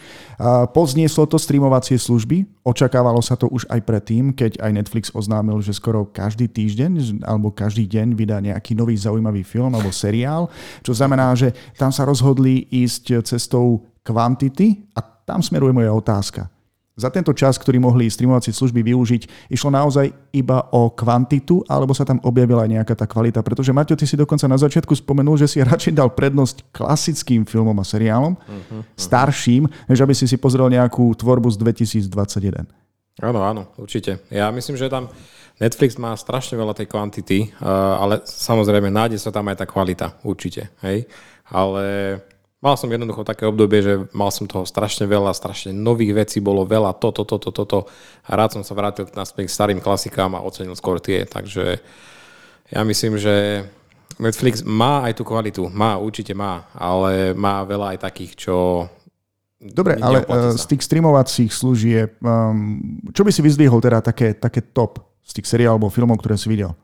[0.77, 5.73] Poznieslo to streamovacie služby, očakávalo sa to už aj predtým, keď aj Netflix oznámil, že
[5.73, 10.53] skoro každý týždeň alebo každý deň vydá nejaký nový zaujímavý film alebo seriál,
[10.85, 16.60] čo znamená, že tam sa rozhodli ísť cestou kvantity a tam smeruje moja otázka
[16.99, 22.05] za tento čas, ktorý mohli streamovacie služby využiť, išlo naozaj iba o kvantitu, alebo sa
[22.05, 23.41] tam objavila aj nejaká tá kvalita?
[23.41, 27.77] Pretože Maťo, ty si dokonca na začiatku spomenul, že si radšej dal prednosť klasickým filmom
[27.79, 31.57] a seriálom, uh-huh, starším, než aby si si pozrel nejakú tvorbu z
[32.07, 32.69] 2021.
[33.21, 34.25] Áno, áno, určite.
[34.33, 35.13] Ja myslím, že tam
[35.61, 40.73] Netflix má strašne veľa tej kvantity, ale samozrejme nájde sa tam aj tá kvalita, určite.
[40.81, 41.05] Hej?
[41.53, 42.17] Ale
[42.61, 46.69] Mal som jednoducho také obdobie, že mal som toho strašne veľa, strašne nových vecí, bolo
[46.69, 47.89] veľa, toto, toto, toto.
[48.29, 51.25] A rád som sa vrátil naspäť k starým klasikám a ocenil skôr tie.
[51.25, 51.81] Takže
[52.69, 53.65] ja myslím, že
[54.21, 58.57] Netflix má aj tú kvalitu, má, určite má, ale má veľa aj takých, čo...
[59.57, 62.81] Dobre, ale uh, z tých streamovacích služieb, um,
[63.13, 66.53] čo by si vyzdvihol teda také, také top z tých seriálov alebo filmov, ktoré si
[66.53, 66.77] videl?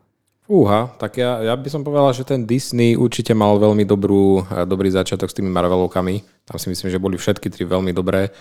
[0.47, 4.63] Fúha, tak ja, ja by som povedal, že ten Disney určite mal veľmi dobrú, eh,
[4.63, 6.47] dobrý začiatok s tými Marvelovkami.
[6.47, 8.31] Tam si myslím, že boli všetky tri veľmi dobré.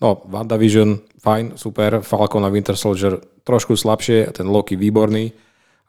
[0.00, 2.00] No, WandaVision, fajn, super.
[2.00, 5.36] Falcon a Winter Soldier trošku slabšie, ten Loki výborný.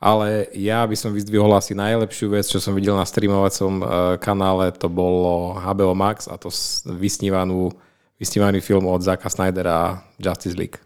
[0.04, 3.88] Ale ja by som vyzdvihol asi najlepšiu vec, čo som videl na streamovacom eh,
[4.20, 6.52] kanále, to bolo HBO Max a to
[7.00, 7.72] vysnívanú,
[8.20, 10.84] vysnívaný film od Zaka Snydera a Justice League.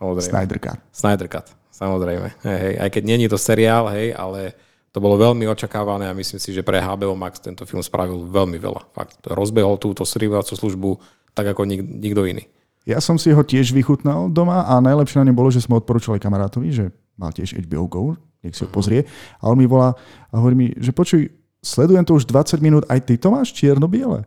[0.00, 0.32] Samozrejme.
[0.32, 0.78] Snyder Cut.
[0.88, 1.65] Snyder Cut.
[1.76, 2.28] Samozrejme.
[2.40, 2.74] Hej, hej.
[2.80, 4.56] Aj keď není to seriál, hej, ale
[4.96, 8.56] to bolo veľmi očakávané a myslím si, že pre HBO Max tento film spravil veľmi
[8.56, 8.96] veľa.
[8.96, 10.90] Fakt, rozbehol túto streamovacú službu
[11.36, 12.48] tak ako nik, nikto iný.
[12.88, 16.16] Ja som si ho tiež vychutnal doma a najlepšie na ňom bolo, že sme odporúčali
[16.16, 16.84] kamarátovi, že
[17.20, 18.02] mal tiež HBO Go,
[18.40, 18.74] nech si ho mhm.
[18.74, 19.04] pozrie.
[19.36, 19.92] A on mi volá
[20.32, 21.28] a hovorí mi, že počuj,
[21.60, 24.24] sledujem to už 20 minút, aj ty to máš čierno-biele?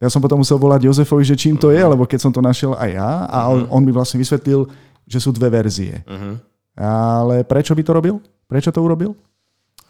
[0.00, 1.92] Ja som potom musel volať Jozefovi, že čím to je, mhm.
[1.92, 3.68] lebo keď som to našiel aj ja a on, mhm.
[3.68, 4.64] on mi vlastne vysvetlil,
[5.10, 6.06] že sú dve verzie.
[6.06, 6.38] Uh-huh.
[6.78, 8.16] Ale prečo by to robil?
[8.46, 9.14] Prečo to urobil?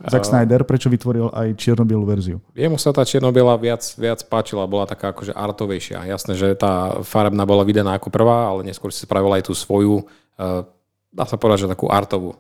[0.01, 2.41] Zack Snyder, prečo vytvoril aj čierno verziu?
[2.57, 3.29] Jemu sa tá čierno
[3.61, 6.09] viac, viac páčila, bola taká akože artovejšia.
[6.09, 10.09] Jasné, že tá farebná bola vydaná ako prvá, ale neskôr si spravil aj tú svoju,
[10.41, 10.65] uh,
[11.13, 12.33] dá sa povedať, že takú artovú.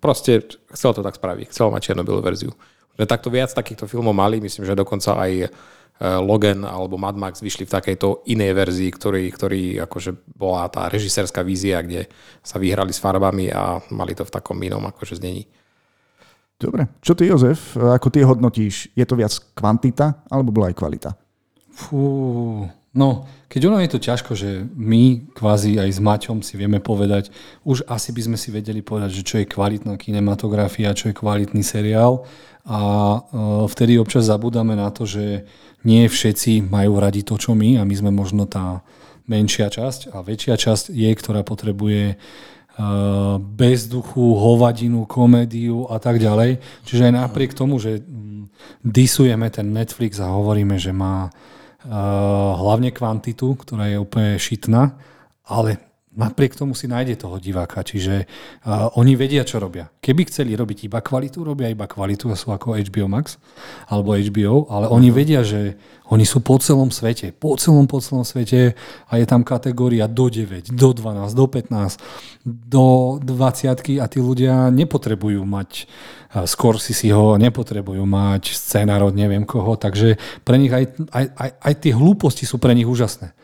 [0.00, 0.40] Proste
[0.72, 2.56] chcel to tak spraviť, chcel mať čierno verziu.
[2.96, 5.50] Že takto viac takýchto filmov mali, myslím, že dokonca aj Eh,
[6.02, 11.46] Logan alebo Mad Max vyšli v takejto inej verzii, ktorý, ktorý akože bola tá režisérska
[11.46, 12.10] vízia, kde
[12.42, 15.46] sa vyhrali s farbami a mali to v takom inom akože znení.
[16.58, 16.90] Dobre.
[16.98, 18.90] Čo ty, Jozef, ako ty hodnotíš?
[18.98, 21.10] Je to viac kvantita alebo bola aj kvalita?
[21.70, 26.80] Fú, no, keď ono je to ťažko, že my kvázi aj s Maťom si vieme
[26.80, 27.28] povedať,
[27.68, 31.60] už asi by sme si vedeli povedať, že čo je kvalitná kinematografia, čo je kvalitný
[31.60, 32.24] seriál
[32.64, 33.18] a e,
[33.68, 35.44] vtedy občas zabudáme na to, že
[35.84, 38.80] nie všetci majú radi to, čo my a my sme možno tá
[39.26, 46.58] menšia časť a väčšia časť je, ktorá potrebuje uh, bezduchu, hovadinu, komédiu a tak ďalej.
[46.86, 48.50] Čiže aj napriek tomu, že mm,
[48.82, 51.30] disujeme ten Netflix a hovoríme, že má
[51.86, 54.94] hlavne kvantitu, ktorá je úplne šitná,
[55.46, 57.80] ale napriek tomu si nájde toho diváka.
[57.80, 58.28] Čiže
[58.64, 59.88] uh, oni vedia, čo robia.
[60.04, 63.40] Keby chceli robiť iba kvalitu, robia iba kvalitu a sú ako HBO Max
[63.88, 65.80] alebo HBO, ale oni vedia, že
[66.12, 68.76] oni sú po celom svete, po celom, po celom svete
[69.08, 71.96] a je tam kategória do 9, do 12, do 15,
[72.44, 75.88] do 20 a tí ľudia nepotrebujú mať
[76.48, 80.16] skôr si si ho nepotrebujú mať scénar od neviem koho, takže
[80.48, 83.36] pre nich aj, aj, aj, aj tie hlúposti sú pre nich úžasné.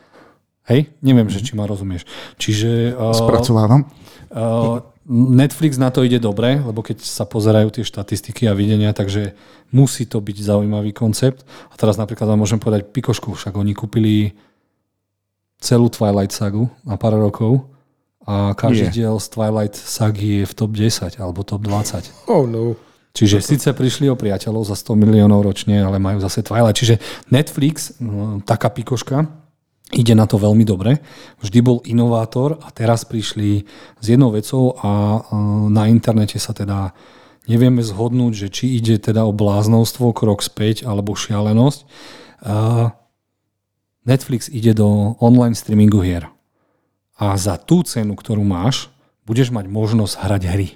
[0.69, 0.93] Hej?
[1.01, 2.05] Neviem, že či ma rozumieš.
[2.37, 2.93] Čiže...
[2.95, 3.89] Uh, Spracovávam.
[4.29, 9.33] Uh, Netflix na to ide dobre, lebo keď sa pozerajú tie štatistiky a videnia, takže
[9.73, 11.49] musí to byť zaujímavý koncept.
[11.73, 14.37] A teraz napríklad vám môžem povedať Pikošku, však oni kúpili
[15.57, 17.73] celú Twilight sagu na pár rokov
[18.29, 18.95] a každý yeah.
[18.95, 22.29] diel z Twilight sagy je v top 10 alebo top 20.
[22.29, 22.77] Oh no.
[23.17, 26.77] Čiže síce prišli o priateľov za 100 miliónov ročne, ale majú zase Twilight.
[26.77, 27.01] Čiže
[27.33, 29.25] Netflix, no, taká pikoška,
[29.93, 31.01] ide na to veľmi dobre.
[31.41, 33.65] Vždy bol inovátor a teraz prišli
[34.01, 35.23] s jednou vecou a
[35.73, 36.93] na internete sa teda
[37.49, 41.89] nevieme zhodnúť, že či ide teda o bláznovstvo, krok späť alebo šialenosť.
[44.05, 46.29] Netflix ide do online streamingu hier.
[47.19, 48.93] A za tú cenu, ktorú máš,
[49.25, 50.69] budeš mať možnosť hrať hry.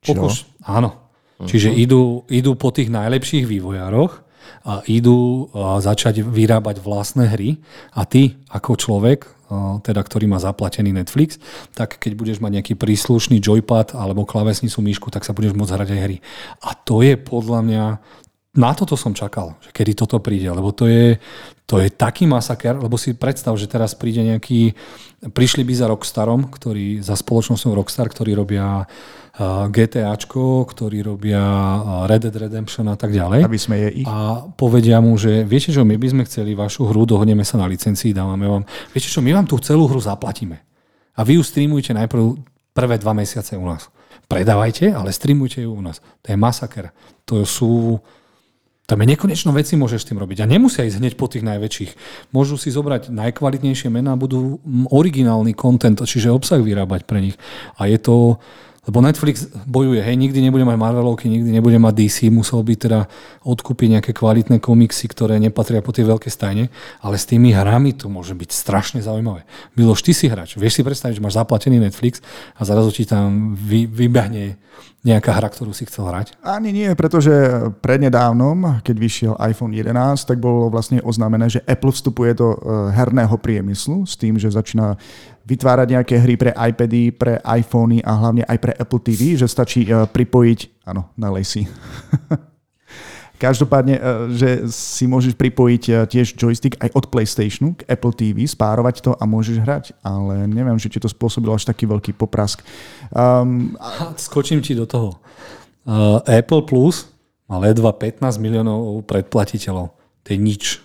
[0.00, 0.14] Čo?
[0.16, 0.34] Pokuš,
[0.64, 0.96] áno.
[0.96, 1.48] Uh-huh.
[1.50, 4.24] Čiže idú, idú po tých najlepších vývojároch
[4.86, 5.50] idú
[5.82, 7.60] začať vyrábať vlastné hry
[7.92, 9.26] a ty ako človek,
[9.84, 11.36] teda ktorý má zaplatený Netflix,
[11.76, 15.88] tak keď budeš mať nejaký príslušný joypad alebo klavesnicu myšku, tak sa budeš môcť hrať
[15.92, 16.16] aj hry.
[16.64, 17.84] A to je podľa mňa
[18.52, 21.16] na toto som čakal, že kedy toto príde, lebo to je,
[21.64, 24.76] to je taký masaker, lebo si predstav, že teraz príde nejaký,
[25.32, 28.84] prišli by za Rockstarom, ktorý, za spoločnosťou Rockstar, ktorí robia
[29.72, 31.40] GTAčko, ktorí robia
[32.04, 33.48] Red Dead Redemption a tak ďalej.
[33.48, 34.08] Aby sme je ich.
[34.08, 37.64] A povedia mu, že viete čo, my by sme chceli vašu hru, dohodneme sa na
[37.64, 40.60] licencii, dávame vám, viete čo, my vám tú celú hru zaplatíme.
[41.16, 42.36] A vy ju streamujte najprv
[42.76, 43.88] prvé dva mesiace u nás.
[44.28, 46.04] Predávajte, ale streamujte ju u nás.
[46.24, 46.92] To je masaker.
[47.24, 48.00] To sú
[48.82, 50.44] tam je nekonečno veci môžeš s tým robiť.
[50.44, 51.92] A nemusia ísť hneď po tých najväčších.
[52.34, 54.60] Môžu si zobrať najkvalitnejšie mená a budú
[54.92, 57.40] originálny content, čiže obsah vyrábať pre nich.
[57.80, 58.42] A je to,
[58.82, 63.00] lebo Netflix bojuje, hej, nikdy nebude mať Marvelovky, nikdy nebude mať DC, musel by teda
[63.46, 66.66] odkúpiť nejaké kvalitné komiksy, ktoré nepatria po tie veľké stajne,
[66.98, 69.46] ale s tými hrami to môže byť strašne zaujímavé.
[69.78, 72.18] Miloš, ty si hráč, vieš si predstaviť, že máš zaplatený Netflix
[72.58, 74.58] a zrazu ti tam vy, vybehne
[75.02, 76.38] nejaká hra, ktorú si chcel hrať?
[76.46, 77.30] Ani nie, pretože
[77.82, 82.58] prednedávnom, keď vyšiel iPhone 11, tak bolo vlastne oznámené, že Apple vstupuje do e,
[82.94, 84.94] herného priemyslu s tým, že začína
[85.42, 89.82] vytvárať nejaké hry pre iPady, pre iPhony a hlavne aj pre Apple TV, že stačí
[89.90, 91.66] e, pripojiť, áno, na si.
[93.42, 94.02] Každopádne, e,
[94.38, 99.10] že si môžeš pripojiť e, tiež joystick aj od PlayStationu k Apple TV, spárovať to
[99.18, 102.62] a môžeš hrať, ale neviem, že ti to spôsobilo až taký veľký poprask.
[103.10, 104.14] Um, a...
[104.14, 105.18] Skočím ti do toho.
[105.82, 107.10] Uh, Apple Plus
[107.50, 109.90] má ledva 15 miliónov predplatiteľov.
[110.22, 110.78] To je nič.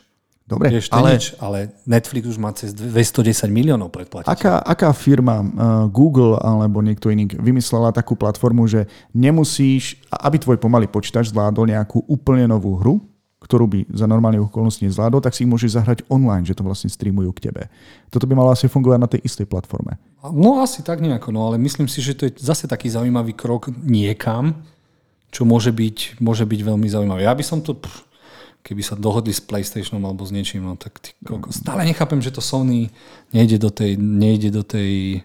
[0.48, 4.32] Dobre, Vieš, ale, nič, ale Netflix už má cez 210 miliónov predplatiteľov.
[4.32, 5.48] Aká, aká firma, uh,
[5.92, 12.00] Google alebo niekto iný, vymyslela takú platformu, že nemusíš, aby tvoj pomalý počítač zvládol nejakú
[12.08, 13.04] úplne novú hru,
[13.44, 16.88] ktorú by za normálne okolnosti nezvládol, tak si ich môžeš zahrať online, že to vlastne
[16.88, 17.68] streamujú k tebe.
[18.08, 20.00] Toto by malo asi fungovať na tej istej platforme.
[20.32, 23.68] No asi tak nejako, no ale myslím si, že to je zase taký zaujímavý krok
[23.84, 24.64] niekam,
[25.28, 27.28] čo môže byť, môže byť veľmi zaujímavé.
[27.28, 27.76] Ja by som to...
[27.76, 28.08] Pff,
[28.68, 31.16] keby sa dohodli s PlayStationom alebo s niečím, no tak ty,
[31.56, 32.92] stále nechápem, že to Sony
[33.32, 35.24] nejde do tej, nejde do tej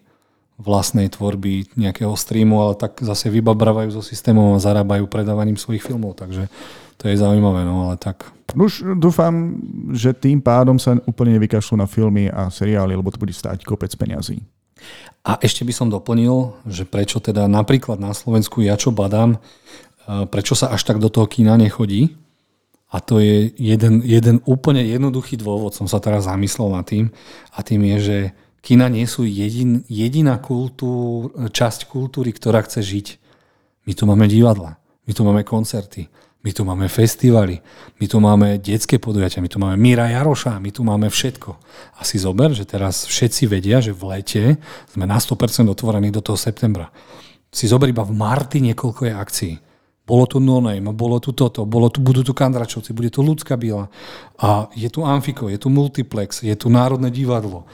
[0.62, 6.14] vlastnej tvorby nejakého streamu, ale tak zase vybabrávajú so systémom a zarábajú predávaním svojich filmov,
[6.14, 6.46] takže
[7.02, 8.30] to je zaujímavé, no ale tak.
[8.54, 9.58] Už dúfam,
[9.90, 13.90] že tým pádom sa úplne nevykašľú na filmy a seriály, lebo to bude stáť kopec
[13.98, 14.38] peňazí.
[15.26, 19.42] A ešte by som doplnil, že prečo teda napríklad na Slovensku ja čo badám,
[20.30, 22.21] prečo sa až tak do toho kína nechodí,
[22.92, 27.08] a to je jeden, jeden úplne jednoduchý dôvod, som sa teraz zamyslel nad tým.
[27.56, 28.18] A tým je, že
[28.60, 33.06] kina nie sú jedin, jediná kultúr, časť kultúry, ktorá chce žiť.
[33.88, 34.76] My tu máme divadla,
[35.08, 36.12] my tu máme koncerty,
[36.44, 37.64] my tu máme festivaly,
[37.96, 41.50] my tu máme detské podujatia, my tu máme Míra Jaroša, my tu máme všetko.
[41.96, 44.44] A si zober, že teraz všetci vedia, že v lete
[44.92, 46.92] sme na 100% otvorení do toho septembra.
[47.48, 49.54] Si zober iba v marti niekoľko je akcií
[50.02, 53.86] bolo tu Noname, bolo tu toto, bolo tu, budú tu Kandračovci, bude tu Ľudská Biela.
[54.34, 57.70] A je tu Amfiko, je tu Multiplex, je tu Národné divadlo.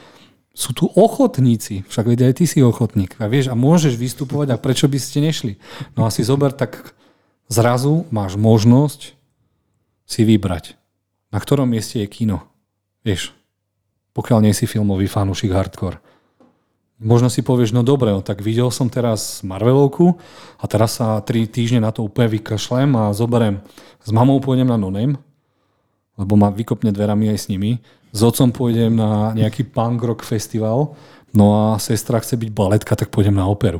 [0.53, 3.17] Sú tu ochotníci, však vedia aj ty si ochotník.
[3.17, 5.57] A vieš, a môžeš vystupovať a prečo by ste nešli?
[5.97, 6.93] No a si zober, tak
[7.49, 9.17] zrazu máš možnosť
[10.05, 10.77] si vybrať,
[11.33, 12.45] na ktorom mieste je kino.
[13.01, 13.33] Vieš,
[14.13, 16.01] pokiaľ nie si filmový fanúšik hardcore.
[16.99, 20.19] Možno si povieš, no dobre, no tak videl som teraz Marvelovku
[20.59, 23.63] a teraz sa tri týždne na to úplne vykašlem a zoberiem.
[24.03, 25.15] S mamou pôjdem na Noname,
[26.19, 27.79] lebo ma vykopne dverami aj s nimi.
[28.11, 30.99] S otcom pôjdem na nejaký punk rock festival,
[31.31, 33.79] no a sestra chce byť baletka, tak pôjdem na operu.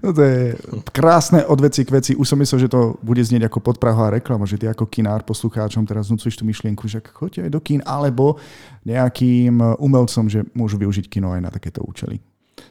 [0.00, 0.54] No to je
[0.94, 2.12] krásne od veci k veci.
[2.14, 5.84] Už som myslel, že to bude znieť ako podprahová reklama, že ty ako kinár poslucháčom
[5.84, 8.38] teraz núcuješ tú myšlienku, že choďte aj do kín, alebo
[8.86, 12.22] nejakým umelcom, že môžu využiť kino aj na takéto účely.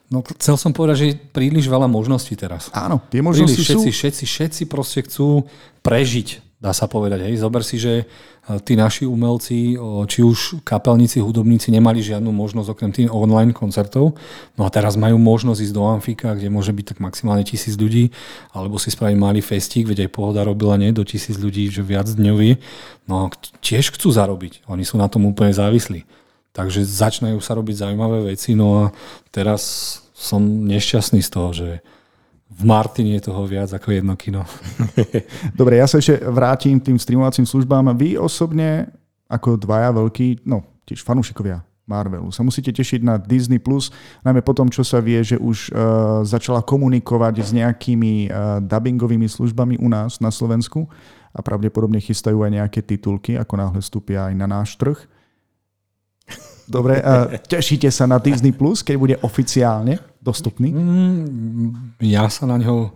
[0.08, 2.70] No chcel som povedať, že je príliš veľa možností teraz.
[2.72, 3.82] Áno, tie možnosti príliš, sú.
[3.84, 5.44] Všetci, všetci, všetci proste chcú
[5.82, 7.28] prežiť dá sa povedať.
[7.28, 7.44] Hej.
[7.44, 8.06] Zober si, že e,
[8.64, 9.76] tí naši umelci,
[10.08, 14.16] či už kapelníci, hudobníci nemali žiadnu možnosť okrem tých online koncertov.
[14.56, 18.16] No a teraz majú možnosť ísť do Amfika, kde môže byť tak maximálne tisíc ľudí,
[18.56, 22.08] alebo si spraviť malý festík, veď aj pohoda robila nie do tisíc ľudí, že viac
[22.08, 22.64] dňový.
[23.12, 23.28] No
[23.60, 24.64] tiež chcú zarobiť.
[24.72, 26.08] Oni sú na tom úplne závislí.
[26.56, 28.56] Takže začínajú sa robiť zaujímavé veci.
[28.56, 28.96] No a
[29.36, 31.70] teraz som nešťastný z toho, že
[32.54, 34.46] v Martine je toho viac ako jedno kino.
[35.60, 37.98] Dobre, ja sa ešte vrátim tým streamovacím službám.
[37.98, 38.94] Vy osobne,
[39.26, 43.92] ako dvaja veľkí, no tiež fanúšikovia Marvelu, sa musíte tešiť na Disney+, Plus,
[44.24, 45.76] najmä po tom, čo sa vie, že už uh,
[46.24, 50.88] začala komunikovať s nejakými uh, dubbingovými službami u nás na Slovensku
[51.36, 54.96] a pravdepodobne chystajú aj nejaké titulky, ako náhle vstúpia aj na náš trh.
[56.72, 60.72] Dobre, uh, tešíte sa na Disney+, Plus, keď bude oficiálne dostupný?
[60.72, 62.96] Mm, ja sa na ňo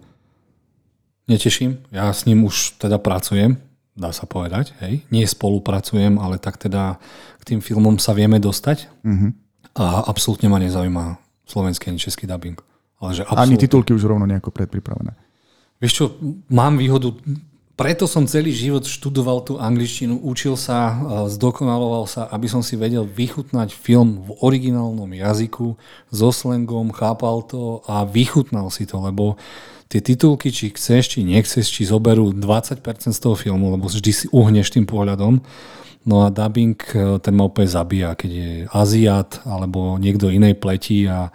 [1.27, 1.83] neteším.
[1.91, 3.59] Ja s ním už teda pracujem,
[3.99, 4.71] dá sa povedať.
[4.79, 5.03] Hej.
[5.11, 6.95] Nie spolupracujem, ale tak teda
[7.37, 8.87] k tým filmom sa vieme dostať.
[9.03, 9.35] Uh-huh.
[9.75, 12.55] A absolútne ma nezaujíma slovenský ani český dubbing.
[12.97, 13.43] Ale že absolútne...
[13.43, 15.13] Ani titulky už rovno nejako predpripravené.
[15.77, 16.05] Vieš čo,
[16.49, 17.13] mám výhodu,
[17.77, 20.97] preto som celý život študoval tú angličtinu, učil sa,
[21.29, 25.77] zdokonaloval sa, aby som si vedel vychutnať film v originálnom jazyku,
[26.09, 29.37] so slangom, chápal to a vychutnal si to, lebo
[29.93, 32.81] tie titulky, či chceš, či nechceš, či zoberú 20%
[33.13, 35.39] z toho filmu, lebo vždy si uhneš tým pohľadom.
[36.07, 41.05] No a dubbing, e, ten ma úplne zabíja, keď je Aziat alebo niekto inej pleti
[41.05, 41.29] a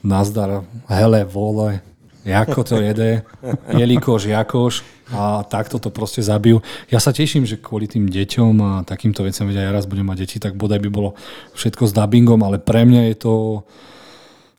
[0.00, 1.82] nazdar, hele, vole,
[2.26, 3.26] ako to jede,
[3.74, 6.62] jelikož, jakož a takto to proste zabijú.
[6.88, 10.18] Ja sa teším, že kvôli tým deťom a takýmto veciam, vedia, ja raz budem mať
[10.24, 11.18] deti, tak bodaj by bolo
[11.58, 13.34] všetko s dubbingom, ale pre mňa je to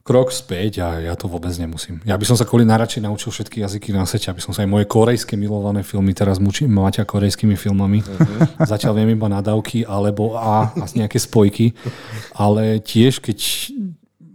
[0.04, 2.04] krok späť a ja to vôbec nemusím.
[2.04, 4.70] Ja by som sa kvôli najradšej naučil všetky jazyky na svete, aby som sa aj
[4.70, 8.04] moje korejské milované filmy teraz mučím mať korejskými filmami.
[8.04, 8.68] Uh-huh.
[8.68, 11.72] Zatiaľ viem iba nadávky alebo a, a nejaké spojky,
[12.36, 13.40] ale tiež keď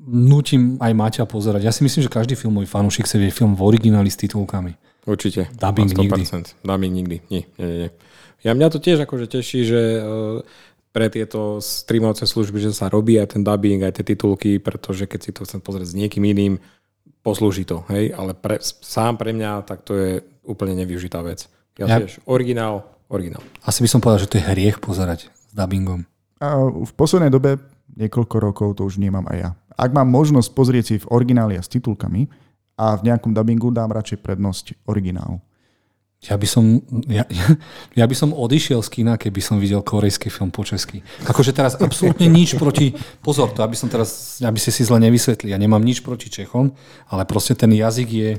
[0.09, 1.69] nutím aj Maťa pozerať.
[1.69, 4.75] Ja si myslím, že každý filmový fanúšik chce vie film v origináli s titulkami.
[5.05, 5.53] Určite.
[5.57, 6.25] Dubbing nikdy.
[6.65, 7.17] Dubbing nikdy.
[7.29, 7.91] Nie, nie, nie.
[8.45, 10.41] Ja mňa to tiež akože teší, že uh,
[10.93, 15.21] pre tieto streamovacie služby, že sa robí aj ten dubbing, aj tie titulky, pretože keď
[15.21, 16.55] si to chcem pozrieť s niekým iným,
[17.23, 21.51] poslúži to, hej, ale pre, sám pre mňa tak to je úplne nevyužitá vec.
[21.77, 23.43] Ja, ja tiež originál, originál.
[23.63, 26.09] Asi by som povedal, že to je hriech pozerať s dubbingom.
[26.39, 27.59] A v poslednej dobe,
[27.99, 29.51] niekoľko rokov, to už nemám aj ja.
[29.79, 32.27] Ak mám možnosť pozrieť si v origináli a s titulkami
[32.75, 35.39] a v nejakom dubbingu dám radšej prednosť originálu.
[36.19, 37.23] Ja by som, ja,
[37.95, 40.99] ja by som odišiel z kina, keby som videl korejský film po česky.
[41.23, 42.91] Akože teraz absolútne nič proti...
[43.23, 45.55] Pozor, to aby som teraz, aby ste si zle nevysvetli.
[45.55, 46.75] Ja nemám nič proti Čechom,
[47.07, 48.31] ale proste ten jazyk je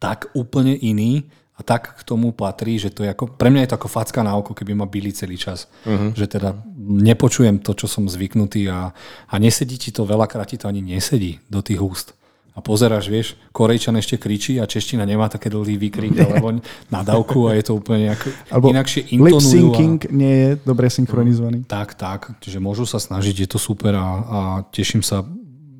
[0.00, 1.28] tak úplne iný
[1.60, 3.36] a tak k tomu patrí, že to je ako...
[3.36, 5.68] Pre mňa je to ako facka na oko, keby ma byli celý čas.
[5.84, 6.16] Uh-huh.
[6.16, 8.96] Že teda nepočujem to, čo som zvyknutý a,
[9.28, 12.08] a nesedí ti to, veľakrát ti to ani nesedí do tých úst
[12.50, 16.58] a pozeráš, vieš, Korejčan ešte kričí a čeština nemá také dlhý výkrik alebo
[16.90, 19.40] nadávku a je to úplne nejak alebo inakšie intonujú.
[19.40, 20.10] Syncing a...
[20.10, 21.62] nie je dobre synchronizovaný.
[21.64, 24.38] Tak, tak, čiže môžu sa snažiť, je to super a, a
[24.74, 25.22] teším sa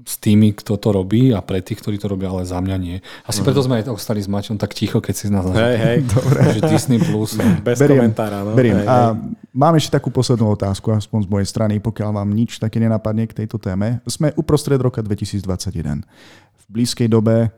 [0.00, 2.96] s tými, kto to robí a pre tých, ktorí to robia, ale za mňa nie.
[3.24, 3.52] Asi uh-huh.
[3.52, 5.98] preto sme aj ostali s Maťom tak ticho, keď si nás Hej, hej.
[6.16, 6.40] Dobre.
[6.56, 7.36] Že Disney Plus.
[7.60, 8.40] Bez beriem, komentára.
[8.40, 8.56] No.
[8.56, 8.80] Beriem.
[8.80, 9.36] Hej, a hej.
[9.52, 13.44] mám ešte takú poslednú otázku, aspoň z mojej strany, pokiaľ vám nič také nenapadne k
[13.44, 14.00] tejto téme.
[14.08, 16.06] Sme uprostred roka 2021
[16.70, 17.50] blízkej dobe,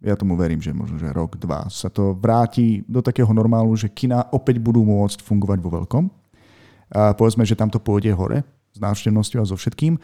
[0.00, 3.88] ja tomu verím, že možno, že rok, dva, sa to vráti do takého normálu, že
[3.88, 6.04] kina opäť budú môcť fungovať vo veľkom.
[6.90, 8.40] A povedzme, že tam to pôjde hore
[8.72, 10.00] s návštevnosťou a so všetkým.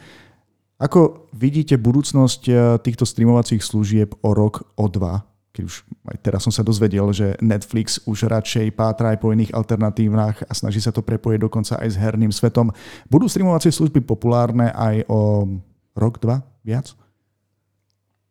[0.76, 5.24] Ako vidíte budúcnosť eh, týchto streamovacích služieb o rok, o dva?
[5.56, 5.74] Keď už
[6.12, 10.52] aj teraz som sa dozvedel, že Netflix už radšej pátra aj po iných alternatívach a
[10.52, 12.68] snaží sa to prepojiť dokonca aj s herným svetom.
[13.08, 15.48] Budú streamovacie služby populárne aj o
[15.96, 16.92] rok, dva, viac?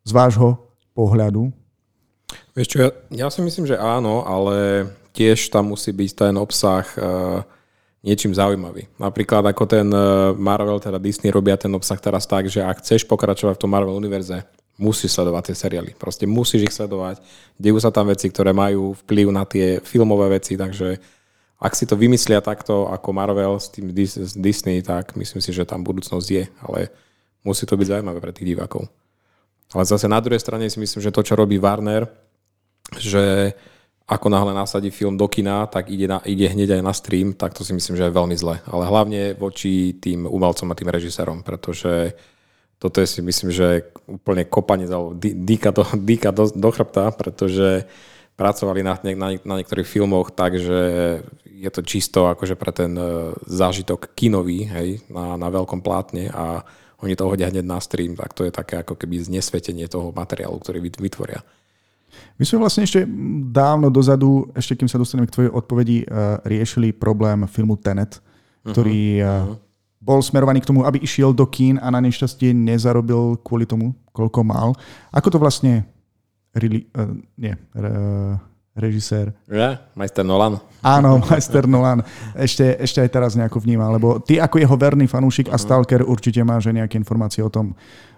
[0.06, 0.54] z vášho
[0.94, 1.50] pohľadu?
[2.54, 6.86] Vieš čo, ja, ja si myslím, že áno, ale tiež tam musí byť ten obsah
[6.96, 7.42] uh,
[8.04, 8.88] niečím zaujímavý.
[9.00, 13.04] Napríklad ako ten uh, Marvel, teda Disney robia ten obsah teraz tak, že ak chceš
[13.08, 14.44] pokračovať v tom Marvel univerze,
[14.76, 15.90] musíš sledovať tie seriály.
[15.96, 17.24] Proste musíš ich sledovať.
[17.56, 21.00] Dejú sa tam veci, ktoré majú vplyv na tie filmové veci, takže
[21.56, 23.88] ak si to vymyslia takto ako Marvel s tým
[24.36, 26.92] Disney, tak myslím si, že tam budúcnosť je, ale
[27.40, 28.84] musí to byť zaujímavé pre tých divákov.
[29.72, 32.06] Ale zase na druhej strane si myslím, že to, čo robí Warner,
[33.00, 33.56] že
[34.06, 37.58] ako náhle nasadí film do kina, tak ide, na, ide hneď aj na stream, tak
[37.58, 38.62] to si myslím, že je veľmi zle.
[38.70, 42.14] Ale hlavne voči tým umelcom a tým režisérom, pretože
[42.78, 44.86] toto je si myslím, že úplne kopanie
[45.18, 47.82] dýka do, dýka do, do chrbta, pretože
[48.38, 50.80] pracovali na, na, na niektorých filmoch tak, že
[51.42, 56.62] je to čisto akože pre ten e, zážitok kinový, hej, na, na veľkom plátne a
[57.00, 60.60] oni to hodia hneď na stream, tak to je také ako keby znesvetenie toho materiálu,
[60.60, 61.40] ktorý vytvoria.
[62.36, 63.08] My sme vlastne ešte
[63.48, 66.06] dávno dozadu, ešte kým sa dostaneme k tvojej odpovedi, eh,
[66.44, 68.20] riešili problém filmu Tenet,
[68.66, 69.56] ktorý uh-huh.
[70.02, 74.42] bol smerovaný k tomu, aby išiel do kín a na nešťastie nezarobil kvôli tomu, koľko
[74.42, 74.74] mal.
[75.14, 75.86] Ako to vlastne...
[76.56, 78.40] Really, uh, nie, uh,
[78.76, 79.32] režisér.
[79.48, 80.60] Ja, majster Nolan.
[80.84, 82.04] Áno, majster Nolan.
[82.36, 85.62] Ešte, ešte aj teraz nejako vníma, lebo ty ako jeho verný fanúšik a mhm.
[85.64, 87.72] stalker určite máš nejaké informácie o tom,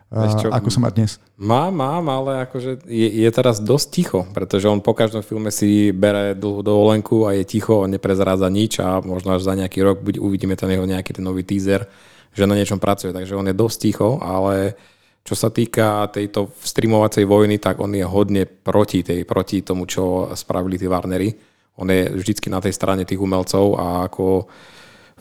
[0.08, 1.20] čo, ako sa má dnes?
[1.36, 5.92] Má, mám, ale akože je, je teraz dosť ticho, pretože on po každom filme si
[5.92, 10.00] bere dlhú dovolenku a je ticho, on neprezrádza nič a možno až za nejaký rok
[10.00, 11.84] uvidíme ten jeho nejaký ten nový teaser,
[12.32, 14.80] že na niečom pracuje, takže on je dosť ticho, ale
[15.28, 20.32] čo sa týka tejto streamovacej vojny, tak on je hodne proti, tej, proti tomu, čo
[20.32, 21.36] spravili tí Warnery.
[21.76, 24.48] On je vždycky na tej strane tých umelcov a ako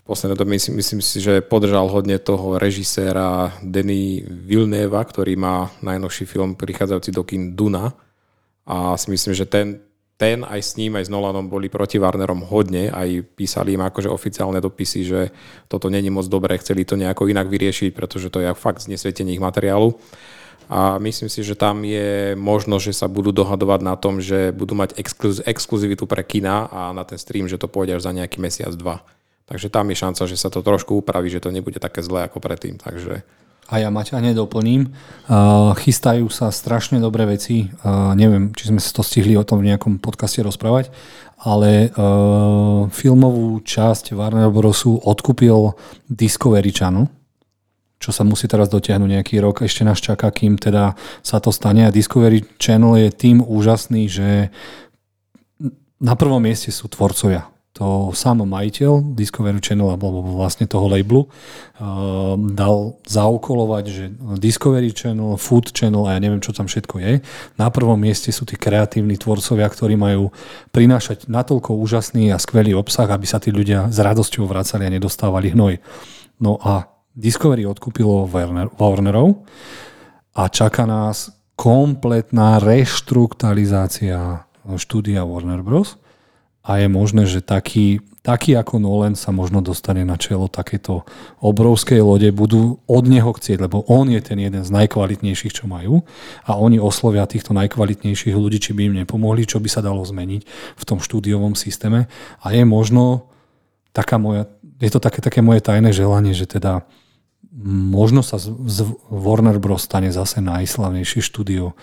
[0.08, 6.24] poslednej dobe myslím, myslím si, že podržal hodne toho režiséra Denny Villeneva, ktorý má najnovší
[6.24, 7.91] film prichádzajúci do kin Duna.
[8.64, 9.84] A si myslím, že ten,
[10.16, 14.08] ten aj s ním, aj s Nolanom boli proti Warnerom hodne, aj písali im akože
[14.08, 15.22] oficiálne dopisy, že
[15.68, 19.43] toto není moc dobré, chceli to nejako inak vyriešiť, pretože to je fakt znesvetenie ich
[19.43, 19.99] materiálu.
[20.68, 24.76] A myslím si, že tam je možnosť, že sa budú dohadovať na tom, že budú
[24.76, 28.43] mať exkluz- exkluzivitu pre kina a na ten stream, že to pôjde až za nejaký
[28.43, 28.99] mesiac, dva.
[29.48, 32.43] Takže tam je šanca, že sa to trošku upraví, že to nebude také zlé ako
[32.43, 32.76] predtým.
[32.76, 33.24] Takže...
[33.68, 34.91] A ja Maťa nedoplním.
[35.28, 37.72] Uh, chystajú sa strašne dobré veci.
[37.84, 40.91] Uh, neviem, či sme sa to stihli o tom v nejakom podcaste rozprávať,
[41.39, 45.76] ale uh, filmovú časť Warner Brosu odkúpil
[46.08, 47.12] Discovery Channel,
[48.00, 49.64] čo sa musí teraz dotiahnuť nejaký rok.
[49.64, 51.88] Ešte nás čaká, kým teda sa to stane.
[51.88, 54.48] A Discovery Channel je tým úžasný, že
[56.00, 62.34] na prvom mieste sú tvorcovia to sám majiteľ Discovery Channel alebo vlastne toho labelu uh,
[62.57, 64.03] dal zaokolovať, že
[64.41, 67.21] Discovery Channel, Food Channel a ja neviem, čo tam všetko je.
[67.61, 70.34] Na prvom mieste sú tí kreatívni tvorcovia, ktorí majú
[70.73, 75.53] prinášať natoľko úžasný a skvelý obsah, aby sa tí ľudia s radosťou vracali a nedostávali
[75.53, 75.78] hnoj.
[76.41, 79.45] No a Discovery odkúpilo Warner, Warnerov
[80.34, 84.45] a čaká nás kompletná reštrukturalizácia
[84.78, 85.97] štúdia Warner Bros
[86.68, 91.07] a je možné, že taký, taký ako Nolan sa možno dostane na čelo takéto
[91.39, 96.03] obrovskej lode, budú od neho chcieť, lebo on je ten jeden z najkvalitnejších, čo majú.
[96.43, 100.43] A oni oslovia týchto najkvalitnejších ľudí, či by im nepomohli, čo by sa dalo zmeniť
[100.76, 102.11] v tom štúdiovom systéme.
[102.43, 103.32] A je možno
[103.95, 104.51] taká moja,
[104.84, 106.84] je to také, také moje tajné želanie, že teda
[107.72, 108.51] možno sa z,
[109.07, 109.88] Warner Bros.
[109.88, 111.74] stane zase najslavnejšie štúdio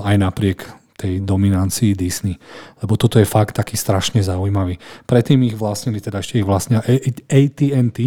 [0.00, 2.40] aj napriek tej dominancii Disney.
[2.80, 4.80] Lebo toto je fakt taký strašne zaujímavý.
[5.04, 6.80] Predtým ich vlastnili, teda ešte ich vlastnia
[7.28, 7.98] AT&T,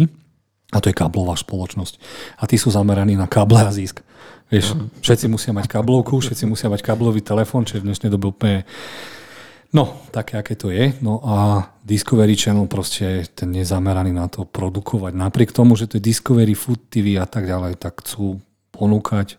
[0.70, 1.98] a to je káblová spoločnosť.
[2.38, 4.06] A tí sú zameraní na káble a zisk.
[4.50, 4.86] Vieš, uh-huh.
[5.02, 8.66] všetci musia mať káblovku, všetci musia mať káblový telefón, čo je v dnešnej dobe úplne
[9.70, 10.98] No, také, aké to je.
[10.98, 15.14] No a Discovery Channel proste ten je zameraný na to produkovať.
[15.14, 18.42] Napriek tomu, že to je Discovery Food TV a tak ďalej, tak chcú
[18.74, 19.38] ponúkať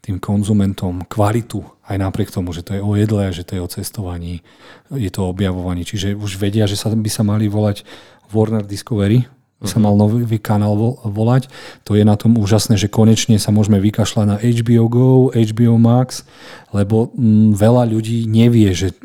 [0.00, 3.68] tým konzumentom kvalitu, aj napriek tomu, že to je o jedle, že to je o
[3.68, 4.40] cestovaní,
[4.88, 5.84] je to o objavovaní.
[5.84, 7.84] Čiže už vedia, že sa, by sa mali volať
[8.32, 9.28] Warner Discovery,
[9.60, 9.84] by sa mhm.
[9.84, 10.72] mal nový kanál
[11.04, 11.52] volať.
[11.84, 16.24] To je na tom úžasné, že konečne sa môžeme vykašľať na HBO Go, HBO Max,
[16.72, 18.96] lebo m, mm, veľa ľudí nevie, že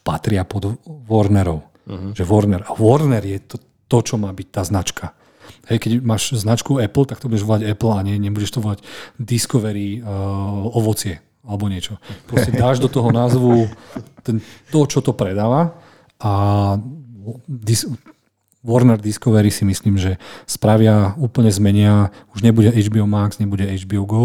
[0.00, 1.60] patria pod Warnerov.
[1.88, 2.12] Uh-huh.
[2.16, 2.62] Že Warner.
[2.64, 3.56] A Warner je to,
[3.88, 5.12] to, čo má byť tá značka.
[5.68, 8.80] Hej, keď máš značku Apple, tak to budeš volať Apple a nie, nebudeš to volať
[9.20, 10.08] Discovery uh,
[10.72, 12.00] ovocie alebo niečo.
[12.28, 13.68] Proste dáš do toho názvu
[14.24, 14.40] ten,
[14.72, 15.76] to, čo to predáva
[16.18, 16.32] a
[17.46, 17.86] dis,
[18.66, 24.24] Warner Discovery si myslím, že spravia, úplne zmenia, už nebude HBO Max, nebude HBO Go,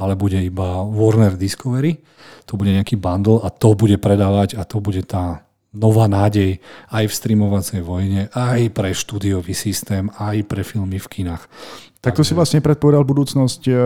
[0.00, 2.00] ale bude iba Warner Discovery.
[2.48, 5.43] To bude nejaký bundle a to bude predávať a to bude tá
[5.74, 11.44] nová nádej aj v streamovacej vojne, aj pre štúdiový systém, aj pre filmy v kinách.
[12.04, 13.76] Tak to si vlastne predpovedal budúcnosť, eh,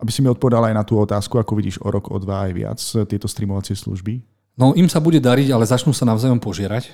[0.00, 2.52] aby si mi odpovedal aj na tú otázku, ako vidíš o rok, o dva aj
[2.56, 4.24] viac eh, tieto streamovacie služby?
[4.56, 6.90] No im sa bude dariť, ale začnú sa navzájom požierať.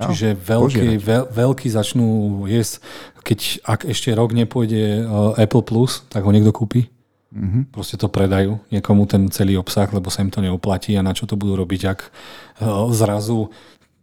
[0.00, 2.80] Čiže veľký, veľ, veľký začnú jesť,
[3.20, 6.88] keď ak ešte rok nepôjde eh, Apple Plus, tak ho niekto kúpi.
[7.30, 7.70] Mm-hmm.
[7.70, 11.30] Proste to predajú niekomu ten celý obsah, lebo sa im to neoplatí a na čo
[11.30, 12.00] to budú robiť, ak
[12.90, 13.54] zrazu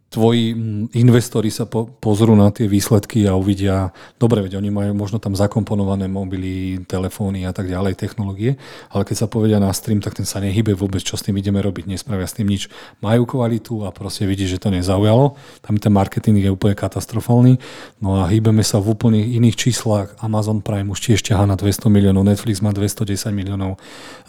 [0.08, 0.56] tvoji
[0.96, 5.36] investori sa po, pozrú na tie výsledky a uvidia, dobre, veď oni majú možno tam
[5.36, 8.56] zakomponované mobily, telefóny a tak ďalej, technológie,
[8.88, 11.60] ale keď sa povedia na stream, tak ten sa nehybe vôbec, čo s tým ideme
[11.60, 12.72] robiť, nespravia s tým nič.
[13.04, 15.36] Majú kvalitu a proste vidí, že to nezaujalo.
[15.60, 17.60] Tam ten marketing je úplne katastrofálny.
[18.00, 20.16] No a hýbeme sa v úplne iných číslach.
[20.24, 23.76] Amazon Prime už tiež ťaha na 200 miliónov, Netflix má 210 miliónov,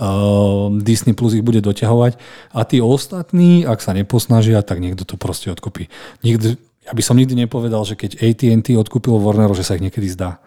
[0.03, 2.19] uh, Disney Plus ich bude doťahovať
[2.51, 5.93] a tí ostatní, ak sa neposnažia, tak niekto to proste odkúpi dokopy.
[6.25, 6.57] Nikdy,
[6.89, 10.41] ja by som nikdy nepovedal, že keď AT&T odkúpilo Warnerov, že sa ich niekedy zdá.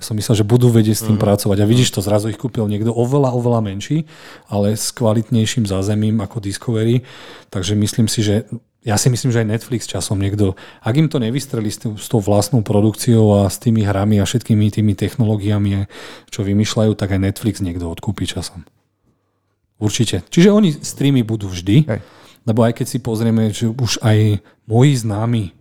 [0.00, 1.22] Ja som myslel, že budú vedieť s tým mm.
[1.22, 1.60] pracovať.
[1.60, 4.08] A vidíš to, zrazu ich kúpil niekto oveľa, oveľa menší,
[4.48, 7.04] ale s kvalitnejším zázemím ako Discovery.
[7.52, 8.48] Takže myslím si, že
[8.80, 12.16] ja si myslím, že aj Netflix časom niekto, ak im to nevystrelí s, s tou
[12.16, 15.84] vlastnou produkciou a s tými hrami a všetkými tými technológiami,
[16.32, 18.64] čo vymýšľajú, tak aj Netflix niekto odkúpi časom.
[19.76, 20.24] Určite.
[20.32, 22.00] Čiže oni streamy budú vždy, Hej.
[22.50, 25.54] Lebo aj keď si pozrieme, že už aj moji známi,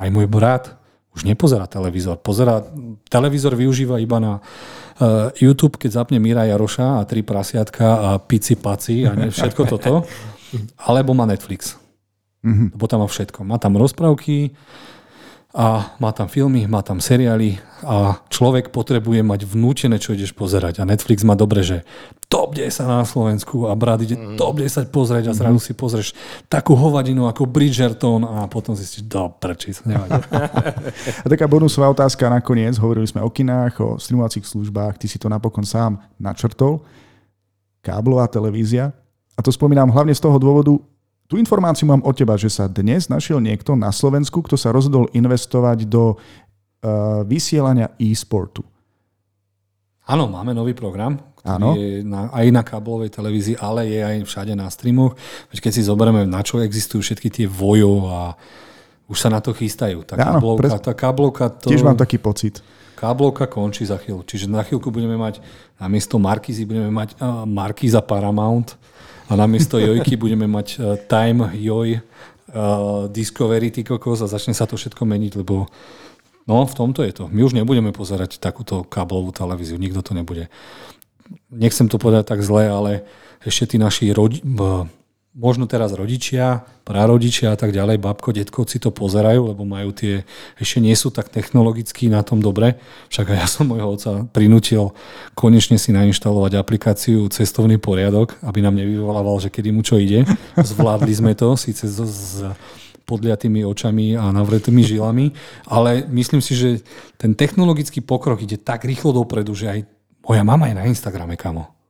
[0.00, 0.80] aj môj brat,
[1.12, 2.24] už nepozerá televízor.
[2.24, 2.64] Pozerá,
[3.12, 8.56] televízor využíva iba na uh, YouTube, keď zapne Mira Jaroša a tri prasiatka a pici
[8.56, 10.08] paci a ne, všetko toto.
[10.88, 11.76] Alebo má Netflix.
[12.40, 12.68] Mm-hmm.
[12.74, 13.44] Lebo tam má všetko.
[13.44, 14.56] Má tam rozprávky,
[15.52, 20.80] a má tam filmy, má tam seriály a človek potrebuje mať vnútené, čo ideš pozerať.
[20.80, 21.84] A Netflix má dobre, že
[22.24, 24.40] top 10 na Slovensku a brat ide mm.
[24.40, 26.16] top 10 pozrieť a zrazu si pozrieš
[26.48, 29.76] takú hovadinu ako Bridgerton a potom zistíš, do prečí,
[31.22, 32.80] A taká bonusová otázka nakoniec.
[32.80, 36.80] Hovorili sme o kinách, o streamovacích službách, ty si to napokon sám načrtol.
[37.84, 38.96] Káblová televízia.
[39.36, 40.80] A to spomínam hlavne z toho dôvodu,
[41.26, 45.08] tú informáciu mám od teba, že sa dnes našiel niekto na Slovensku, kto sa rozhodol
[45.12, 48.62] investovať do uh, vysielania e-sportu.
[50.02, 54.54] Áno, máme nový program, ktorý je na, aj na káblovej televízii, ale je aj všade
[54.58, 55.14] na streamoch.
[55.50, 58.34] Keď si zoberieme, na čo existujú všetky tie vojo a
[59.06, 60.02] už sa na to chystajú.
[60.02, 60.70] Tá Áno, káblovka, pres...
[60.82, 61.70] tá káblovka to...
[61.70, 62.62] Tiež mám taký pocit.
[62.98, 64.22] Káblovka končí za chvíľu.
[64.22, 65.42] Čiže na chvíľku budeme mať,
[65.78, 68.78] namiesto Markízy budeme mať uh, Markíza Paramount,
[69.28, 74.66] a namiesto Jojky budeme mať uh, Time Joj uh, Discovery ty kokos a začne sa
[74.66, 75.66] to všetko meniť, lebo
[76.46, 77.24] no v tomto je to.
[77.30, 80.50] My už nebudeme pozerať takúto káblovú televíziu, nikto to nebude.
[81.48, 82.92] Nechcem to povedať tak zle, ale
[83.42, 84.42] ešte tí naši rodi-
[85.32, 90.28] možno teraz rodičia, prarodičia a tak ďalej, babko, detkovci to pozerajú, lebo majú tie,
[90.60, 92.76] ešte nie sú tak technologicky na tom dobre.
[93.08, 94.92] Však aj ja som môjho otca prinútil
[95.32, 100.28] konečne si nainštalovať aplikáciu Cestovný poriadok, aby nám nevyvolával, že kedy mu čo ide.
[100.60, 102.44] Zvládli sme to, síce s, s
[103.08, 105.32] podliatými očami a navretými žilami,
[105.64, 106.84] ale myslím si, že
[107.16, 109.80] ten technologický pokrok ide tak rýchlo dopredu, že aj
[110.22, 111.81] moja mama je na Instagrame, kamo.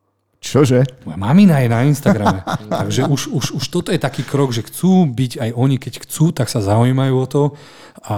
[0.43, 0.83] Čože?
[1.07, 2.43] Moja mamina je na Instagrame.
[2.83, 6.35] Takže už, už, už toto je taký krok, že chcú byť aj oni, keď chcú,
[6.35, 7.43] tak sa zaujímajú o to.
[8.11, 8.17] A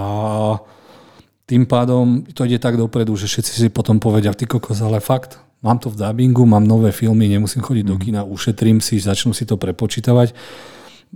[1.45, 5.37] tým pádom to ide tak dopredu, že všetci si potom povedia, ty kokos, ale fakt,
[5.61, 7.91] mám to v dubbingu, mám nové filmy, nemusím chodiť mm.
[7.93, 10.33] do kina, ušetrím si, začnú si to prepočítavať.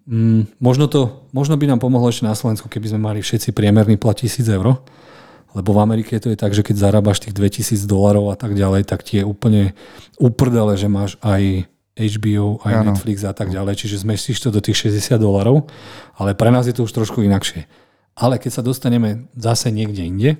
[0.05, 3.97] Mm, možno, to, možno by nám pomohlo ešte na Slovensku, keby sme mali všetci priemerný
[3.97, 4.77] plat 1000 eur
[5.57, 8.85] lebo v Amerike to je tak, že keď zarábaš tých 2000 dolarov a tak ďalej,
[8.85, 9.73] tak ti je úplne
[10.21, 11.65] uprdele, že máš aj
[11.99, 12.83] HBO, aj ano.
[12.93, 15.67] Netflix a tak ďalej, čiže zmestíš to do tých 60 dolarov,
[16.15, 17.67] ale pre nás je to už trošku inakšie.
[18.15, 20.31] Ale keď sa dostaneme zase niekde inde,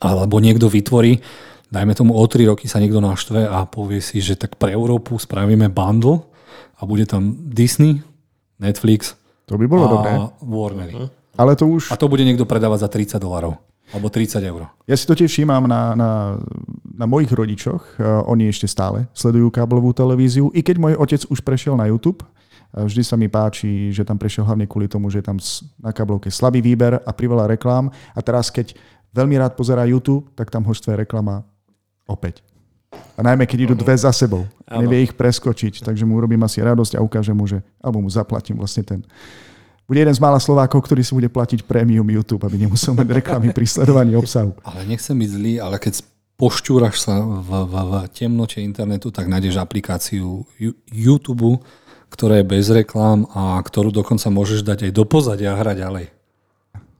[0.00, 1.20] alebo niekto vytvorí,
[1.68, 5.20] dajme tomu o 3 roky sa niekto naštve a povie si, že tak pre Európu
[5.20, 6.24] spravíme bundle
[6.76, 8.00] a bude tam Disney,
[8.56, 9.18] Netflix
[9.52, 10.12] to by bolo a dobré.
[10.40, 10.94] Warnery.
[10.96, 11.08] Uh-huh.
[11.36, 11.92] Ale to už...
[11.92, 13.60] A to bude niekto predávať za 30 dolarov.
[13.92, 14.72] Alebo 30 eur.
[14.88, 16.10] Ja si to tiež všímam na, na,
[16.82, 18.00] na mojich rodičoch.
[18.00, 20.48] Uh, oni ešte stále sledujú káblovú televíziu.
[20.56, 24.16] I keď môj otec už prešiel na YouTube, uh, vždy sa mi páči, že tam
[24.16, 25.36] prešiel hlavne kvôli tomu, že je tam
[25.76, 27.92] na káblovke slabý výber a priveľa reklám.
[28.16, 28.72] A teraz, keď
[29.12, 31.44] veľmi rád pozerá YouTube, tak tam ho štve reklama
[32.08, 32.40] opäť.
[33.16, 34.48] A najmä, keď idú dve za sebou.
[34.68, 38.56] Nevie ich preskočiť, takže mu urobím asi radosť a ukážem mu, že, alebo mu zaplatím
[38.56, 39.00] vlastne ten,
[39.86, 43.50] bude jeden z mála Slovákov, ktorý si bude platiť prémium YouTube, aby nemusel mať reklamy
[43.50, 44.54] pri sledovaní obsahu.
[44.68, 46.06] Ale nechcem byť zlý, ale keď
[46.38, 50.42] poštúraš sa v, v, v temnote internetu, tak nájdeš aplikáciu
[50.90, 51.62] YouTube,
[52.10, 56.06] ktorá je bez reklám a ktorú dokonca môžeš dať aj do pozadia a hrať ďalej.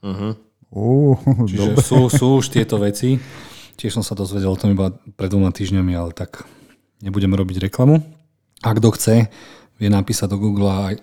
[0.03, 0.33] Uh-huh.
[0.73, 3.21] Uh, Čiže sú, sú už tieto veci.
[3.77, 6.49] Tiež som sa dozvedel o tom iba pred dvoma týždňami, ale tak
[7.05, 8.01] nebudeme robiť reklamu.
[8.63, 9.27] A kto chce,
[9.77, 10.95] vie napísať do Google aj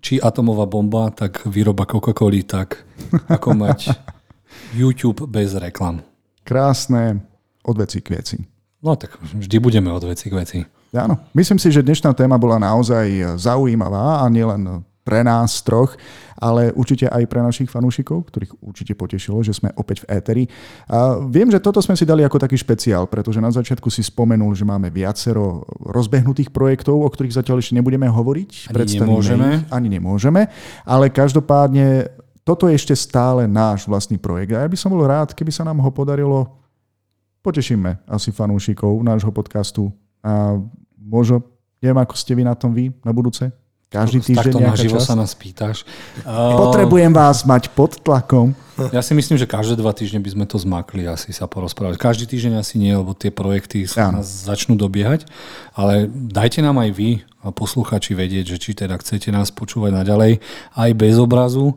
[0.00, 2.86] či atomová bomba, tak výroba Coca-Coly, tak
[3.28, 3.92] ako mať
[4.80, 6.00] YouTube bez reklam.
[6.46, 7.20] Krásne
[7.66, 8.36] od veci k veci.
[8.82, 10.58] No tak vždy budeme od veci k veci.
[10.92, 11.16] Áno.
[11.32, 15.98] Myslím si, že dnešná téma bola naozaj zaujímavá a nielen pre nás troch,
[16.38, 20.44] ale určite aj pre našich fanúšikov, ktorých určite potešilo, že sme opäť v éteri.
[20.90, 24.54] A viem, že toto sme si dali ako taký špeciál, pretože na začiatku si spomenul,
[24.54, 28.74] že máme viacero rozbehnutých projektov, o ktorých zatiaľ ešte nebudeme hovoriť.
[28.74, 29.48] Ani nemôžeme.
[29.62, 30.42] Ich, ani nemôžeme,
[30.82, 32.10] ale každopádne
[32.42, 35.62] toto je ešte stále náš vlastný projekt a ja by som bol rád, keby sa
[35.62, 36.58] nám ho podarilo
[37.42, 39.90] potešíme asi fanúšikov nášho podcastu
[40.22, 40.58] a
[40.98, 41.42] možno,
[41.78, 43.50] neviem ako ste vy na tom vy na budúce,
[43.92, 45.06] Každý týždeň Takto nejaká naživo časť?
[45.06, 45.84] sa nás pýtaš.
[46.64, 48.56] Potrebujem vás mať pod tlakom.
[48.88, 52.00] Ja si myslím, že každé dva týždne by sme to zmakli asi sa porozprávať.
[52.00, 55.28] Každý týždeň asi nie, lebo tie projekty sa nás začnú dobiehať,
[55.76, 57.10] ale dajte nám aj vy,
[57.42, 60.38] a posluchači, vedieť, že či teda chcete nás počúvať naďalej
[60.78, 61.74] aj bez obrazu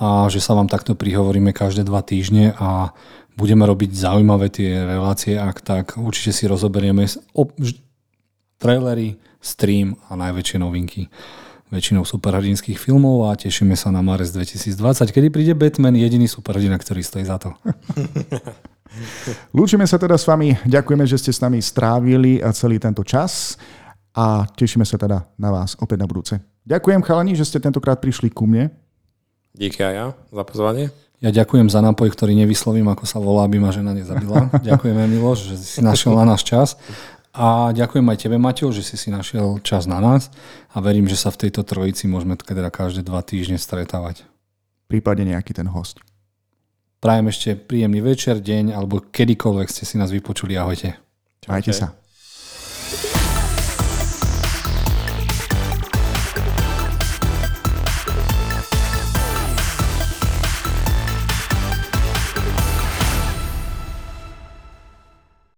[0.00, 2.96] a že sa vám takto prihovoríme každé dva týždne a
[3.36, 7.04] budeme robiť zaujímavé tie relácie, ak tak určite si rozoberieme
[8.56, 11.12] trailery, stream a najväčšie novinky
[11.72, 14.76] väčšinou superhrdinských filmov a tešíme sa na marec 2020,
[15.08, 17.56] kedy príde Batman, jediný superhrdina, ktorý stojí za to.
[19.56, 20.52] Lúčime sa teda s vami.
[20.68, 23.56] Ďakujeme, že ste s nami strávili celý tento čas
[24.12, 26.36] a tešíme sa teda na vás opäť na budúce.
[26.68, 28.68] Ďakujem chalani, že ste tentokrát prišli ku mne.
[29.56, 30.92] Díky aj ja za pozvanie.
[31.24, 34.52] Ja ďakujem za nápoj, ktorý nevyslovím, ako sa volá, aby ma žena nezabila.
[34.68, 36.74] Ďakujeme, Miloš, že si našiel na náš čas.
[37.32, 40.28] A ďakujem aj tebe, Maťo, že si si našiel čas na nás
[40.68, 44.28] a verím, že sa v tejto trojici môžeme teda každé dva týždne stretávať.
[44.84, 46.04] Prípadne nejaký ten host.
[47.00, 50.60] Prajem ešte príjemný večer, deň alebo kedykoľvek ste si nás vypočuli.
[50.60, 51.00] Ahojte.
[51.48, 51.96] Majte Čaute.
[51.96, 52.01] sa.